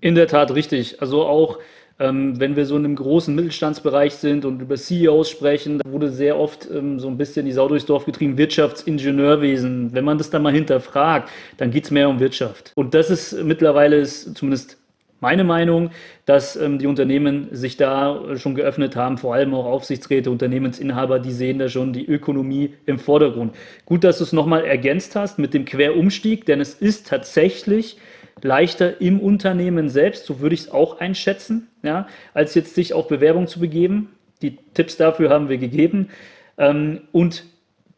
In 0.00 0.14
der 0.14 0.28
Tat 0.28 0.54
richtig. 0.54 1.00
Also 1.00 1.24
auch 1.24 1.58
ähm, 2.00 2.40
wenn 2.40 2.56
wir 2.56 2.64
so 2.64 2.76
in 2.76 2.84
einem 2.84 2.96
großen 2.96 3.34
Mittelstandsbereich 3.34 4.14
sind 4.14 4.46
und 4.46 4.62
über 4.62 4.76
CEOs 4.76 5.28
sprechen, 5.28 5.78
da 5.78 5.92
wurde 5.92 6.10
sehr 6.10 6.38
oft 6.38 6.66
ähm, 6.70 6.98
so 6.98 7.08
ein 7.08 7.18
bisschen 7.18 7.44
die 7.44 7.52
Sau 7.52 7.68
durchs 7.68 7.84
Dorf 7.84 8.06
getrieben, 8.06 8.38
Wirtschaftsingenieurwesen. 8.38 9.92
Wenn 9.92 10.04
man 10.04 10.16
das 10.16 10.30
dann 10.30 10.42
mal 10.42 10.52
hinterfragt, 10.52 11.28
dann 11.58 11.70
geht 11.70 11.84
es 11.84 11.90
mehr 11.90 12.08
um 12.08 12.18
Wirtschaft. 12.18 12.72
Und 12.74 12.94
das 12.94 13.10
ist 13.10 13.44
mittlerweile 13.44 13.96
ist 13.96 14.34
zumindest 14.34 14.78
meine 15.20 15.44
Meinung, 15.44 15.90
dass 16.24 16.56
ähm, 16.56 16.78
die 16.78 16.86
Unternehmen 16.86 17.48
sich 17.52 17.76
da 17.76 18.36
schon 18.36 18.54
geöffnet 18.54 18.96
haben, 18.96 19.18
vor 19.18 19.34
allem 19.34 19.54
auch 19.54 19.66
Aufsichtsräte, 19.66 20.30
Unternehmensinhaber, 20.30 21.18
die 21.18 21.32
sehen 21.32 21.58
da 21.58 21.68
schon 21.68 21.92
die 21.92 22.06
Ökonomie 22.06 22.74
im 22.86 22.98
Vordergrund. 22.98 23.54
Gut, 23.84 24.04
dass 24.04 24.18
du 24.18 24.24
es 24.24 24.32
nochmal 24.32 24.64
ergänzt 24.64 25.14
hast 25.16 25.38
mit 25.38 25.54
dem 25.54 25.64
Querumstieg, 25.64 26.46
denn 26.46 26.60
es 26.60 26.74
ist 26.74 27.06
tatsächlich 27.06 27.98
leichter 28.42 29.00
im 29.00 29.20
Unternehmen 29.20 29.88
selbst, 29.88 30.26
so 30.26 30.40
würde 30.40 30.54
ich 30.54 30.62
es 30.62 30.70
auch 30.70 31.00
einschätzen, 31.00 31.68
ja, 31.82 32.08
als 32.34 32.54
jetzt 32.54 32.74
sich 32.74 32.94
auf 32.94 33.08
Bewerbung 33.08 33.46
zu 33.46 33.60
begeben. 33.60 34.10
Die 34.42 34.56
Tipps 34.74 34.96
dafür 34.96 35.30
haben 35.30 35.48
wir 35.48 35.58
gegeben. 35.58 36.08
Ähm, 36.56 37.02
und 37.12 37.44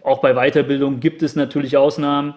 auch 0.02 0.20
bei 0.20 0.34
Weiterbildung 0.34 0.98
gibt 0.98 1.22
es 1.22 1.36
natürlich 1.36 1.76
Ausnahmen. 1.76 2.34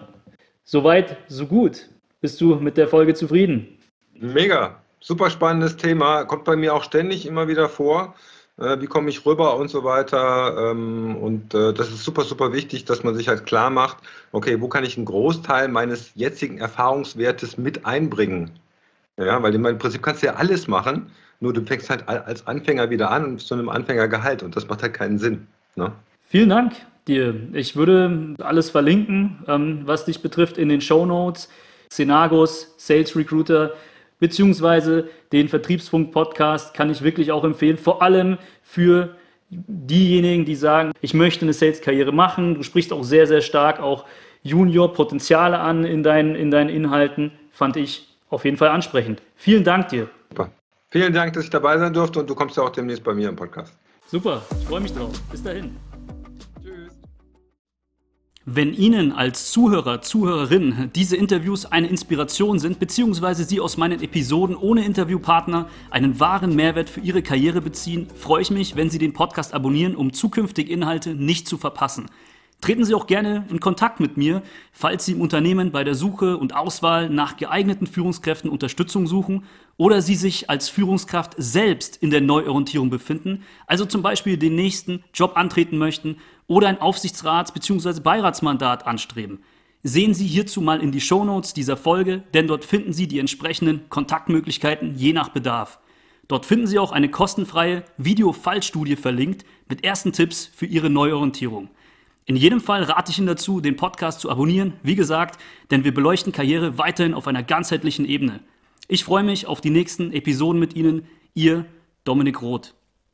Soweit, 0.64 1.16
so 1.26 1.46
gut. 1.46 1.88
Bist 2.20 2.40
du 2.40 2.56
mit 2.56 2.76
der 2.76 2.88
Folge 2.88 3.14
zufrieden? 3.14 3.75
Mega, 4.20 4.76
super 5.00 5.30
spannendes 5.30 5.76
Thema, 5.76 6.24
kommt 6.24 6.44
bei 6.44 6.56
mir 6.56 6.74
auch 6.74 6.84
ständig 6.84 7.26
immer 7.26 7.48
wieder 7.48 7.68
vor. 7.68 8.14
Äh, 8.58 8.80
wie 8.80 8.86
komme 8.86 9.10
ich 9.10 9.26
rüber 9.26 9.56
und 9.56 9.68
so 9.68 9.84
weiter. 9.84 10.70
Ähm, 10.70 11.16
und 11.16 11.52
äh, 11.54 11.74
das 11.74 11.88
ist 11.88 12.04
super, 12.04 12.24
super 12.24 12.52
wichtig, 12.52 12.86
dass 12.86 13.04
man 13.04 13.14
sich 13.14 13.28
halt 13.28 13.44
klar 13.44 13.68
macht, 13.70 13.98
okay, 14.32 14.60
wo 14.60 14.68
kann 14.68 14.84
ich 14.84 14.96
einen 14.96 15.04
Großteil 15.04 15.68
meines 15.68 16.12
jetzigen 16.14 16.58
Erfahrungswertes 16.58 17.58
mit 17.58 17.84
einbringen? 17.84 18.50
Ja, 19.18 19.42
weil 19.42 19.54
im 19.54 19.78
Prinzip 19.78 20.02
kannst 20.02 20.22
du 20.22 20.26
ja 20.26 20.34
alles 20.34 20.68
machen, 20.68 21.10
nur 21.40 21.52
du 21.52 21.62
fängst 21.62 21.88
halt 21.90 22.06
als 22.08 22.46
Anfänger 22.46 22.90
wieder 22.90 23.10
an 23.10 23.24
und 23.24 23.40
zu 23.40 23.54
einem 23.54 23.68
Anfängergehalt 23.68 24.42
und 24.42 24.56
das 24.56 24.68
macht 24.68 24.82
halt 24.82 24.94
keinen 24.94 25.18
Sinn. 25.18 25.46
Ne? 25.74 25.92
Vielen 26.28 26.50
Dank 26.50 26.74
dir. 27.06 27.34
Ich 27.52 27.76
würde 27.76 28.34
alles 28.40 28.70
verlinken, 28.70 29.44
ähm, 29.48 29.82
was 29.84 30.06
dich 30.06 30.22
betrifft, 30.22 30.58
in 30.58 30.68
den 30.68 30.80
Show 30.80 31.04
Notes. 31.06 31.48
Szenagos, 31.90 32.74
Sales 32.78 33.14
Recruiter, 33.14 33.74
beziehungsweise 34.18 35.08
den 35.32 35.48
Vertriebsfunk-Podcast 35.48 36.74
kann 36.74 36.90
ich 36.90 37.02
wirklich 37.02 37.32
auch 37.32 37.44
empfehlen, 37.44 37.76
vor 37.76 38.02
allem 38.02 38.38
für 38.62 39.16
diejenigen, 39.50 40.44
die 40.44 40.56
sagen, 40.56 40.92
ich 41.00 41.14
möchte 41.14 41.44
eine 41.44 41.52
Sales-Karriere 41.52 42.12
machen. 42.12 42.54
Du 42.54 42.62
sprichst 42.62 42.92
auch 42.92 43.04
sehr, 43.04 43.26
sehr 43.26 43.40
stark 43.40 43.80
auch 43.80 44.04
Junior-Potenziale 44.42 45.58
an 45.58 45.84
in 45.84 46.02
deinen, 46.02 46.34
in 46.34 46.50
deinen 46.50 46.70
Inhalten, 46.70 47.32
fand 47.50 47.76
ich 47.76 48.08
auf 48.28 48.44
jeden 48.44 48.56
Fall 48.56 48.68
ansprechend. 48.68 49.22
Vielen 49.34 49.64
Dank 49.64 49.88
dir. 49.88 50.08
Super. 50.30 50.50
Vielen 50.88 51.12
Dank, 51.12 51.32
dass 51.32 51.44
ich 51.44 51.50
dabei 51.50 51.78
sein 51.78 51.92
durfte 51.92 52.20
und 52.20 52.30
du 52.30 52.34
kommst 52.34 52.56
ja 52.56 52.62
auch 52.62 52.70
demnächst 52.70 53.02
bei 53.02 53.14
mir 53.14 53.28
im 53.28 53.36
Podcast. 53.36 53.74
Super, 54.06 54.42
ich 54.60 54.66
freue 54.66 54.80
mich 54.80 54.92
drauf. 54.92 55.12
Bis 55.30 55.42
dahin. 55.42 55.76
Wenn 58.48 58.74
Ihnen 58.74 59.10
als 59.10 59.50
Zuhörer, 59.50 60.02
Zuhörerin 60.02 60.92
diese 60.94 61.16
Interviews 61.16 61.66
eine 61.66 61.88
Inspiration 61.88 62.60
sind, 62.60 62.78
beziehungsweise 62.78 63.42
Sie 63.42 63.58
aus 63.58 63.76
meinen 63.76 64.00
Episoden 64.00 64.54
ohne 64.54 64.84
Interviewpartner 64.84 65.68
einen 65.90 66.20
wahren 66.20 66.54
Mehrwert 66.54 66.88
für 66.88 67.00
Ihre 67.00 67.22
Karriere 67.22 67.60
beziehen, 67.60 68.06
freue 68.14 68.42
ich 68.42 68.52
mich, 68.52 68.76
wenn 68.76 68.88
Sie 68.88 68.98
den 68.98 69.14
Podcast 69.14 69.52
abonnieren, 69.52 69.96
um 69.96 70.12
zukünftige 70.12 70.72
Inhalte 70.72 71.16
nicht 71.16 71.48
zu 71.48 71.58
verpassen. 71.58 72.06
Treten 72.60 72.84
Sie 72.84 72.94
auch 72.94 73.08
gerne 73.08 73.44
in 73.50 73.58
Kontakt 73.58 73.98
mit 73.98 74.16
mir, 74.16 74.42
falls 74.70 75.04
Sie 75.04 75.12
im 75.12 75.22
Unternehmen 75.22 75.72
bei 75.72 75.82
der 75.82 75.96
Suche 75.96 76.36
und 76.36 76.54
Auswahl 76.54 77.10
nach 77.10 77.36
geeigneten 77.36 77.88
Führungskräften 77.88 78.48
Unterstützung 78.48 79.08
suchen 79.08 79.42
oder 79.76 80.00
Sie 80.00 80.14
sich 80.14 80.48
als 80.48 80.68
Führungskraft 80.68 81.34
selbst 81.36 81.96
in 81.96 82.10
der 82.10 82.20
Neuorientierung 82.20 82.90
befinden, 82.90 83.42
also 83.66 83.84
zum 83.84 84.02
Beispiel 84.02 84.36
den 84.36 84.54
nächsten 84.54 85.02
Job 85.12 85.36
antreten 85.36 85.78
möchten 85.78 86.16
oder 86.46 86.68
ein 86.68 86.80
Aufsichtsrats- 86.80 87.52
bzw. 87.52 88.00
Beiratsmandat 88.00 88.86
anstreben. 88.86 89.42
Sehen 89.82 90.14
Sie 90.14 90.26
hierzu 90.26 90.60
mal 90.60 90.80
in 90.80 90.90
die 90.90 91.00
Shownotes 91.00 91.54
dieser 91.54 91.76
Folge, 91.76 92.24
denn 92.34 92.46
dort 92.46 92.64
finden 92.64 92.92
Sie 92.92 93.06
die 93.06 93.18
entsprechenden 93.18 93.88
Kontaktmöglichkeiten 93.88 94.96
je 94.96 95.12
nach 95.12 95.28
Bedarf. 95.28 95.78
Dort 96.28 96.44
finden 96.44 96.66
Sie 96.66 96.78
auch 96.78 96.90
eine 96.90 97.08
kostenfreie 97.08 97.84
Video-Fallstudie 97.96 98.96
verlinkt 98.96 99.44
mit 99.68 99.84
ersten 99.84 100.12
Tipps 100.12 100.50
für 100.52 100.66
Ihre 100.66 100.90
Neuorientierung. 100.90 101.70
In 102.24 102.34
jedem 102.34 102.60
Fall 102.60 102.82
rate 102.82 103.12
ich 103.12 103.18
Ihnen 103.18 103.28
dazu, 103.28 103.60
den 103.60 103.76
Podcast 103.76 104.20
zu 104.20 104.28
abonnieren, 104.28 104.72
wie 104.82 104.96
gesagt, 104.96 105.40
denn 105.70 105.84
wir 105.84 105.94
beleuchten 105.94 106.32
Karriere 106.32 106.78
weiterhin 106.78 107.14
auf 107.14 107.28
einer 107.28 107.44
ganzheitlichen 107.44 108.04
Ebene. 108.04 108.40
Ich 108.88 109.04
freue 109.04 109.22
mich 109.22 109.46
auf 109.46 109.60
die 109.60 109.70
nächsten 109.70 110.12
Episoden 110.12 110.58
mit 110.58 110.74
Ihnen, 110.74 111.06
Ihr 111.34 111.66
Dominik 112.02 112.42
Roth. 112.42 112.75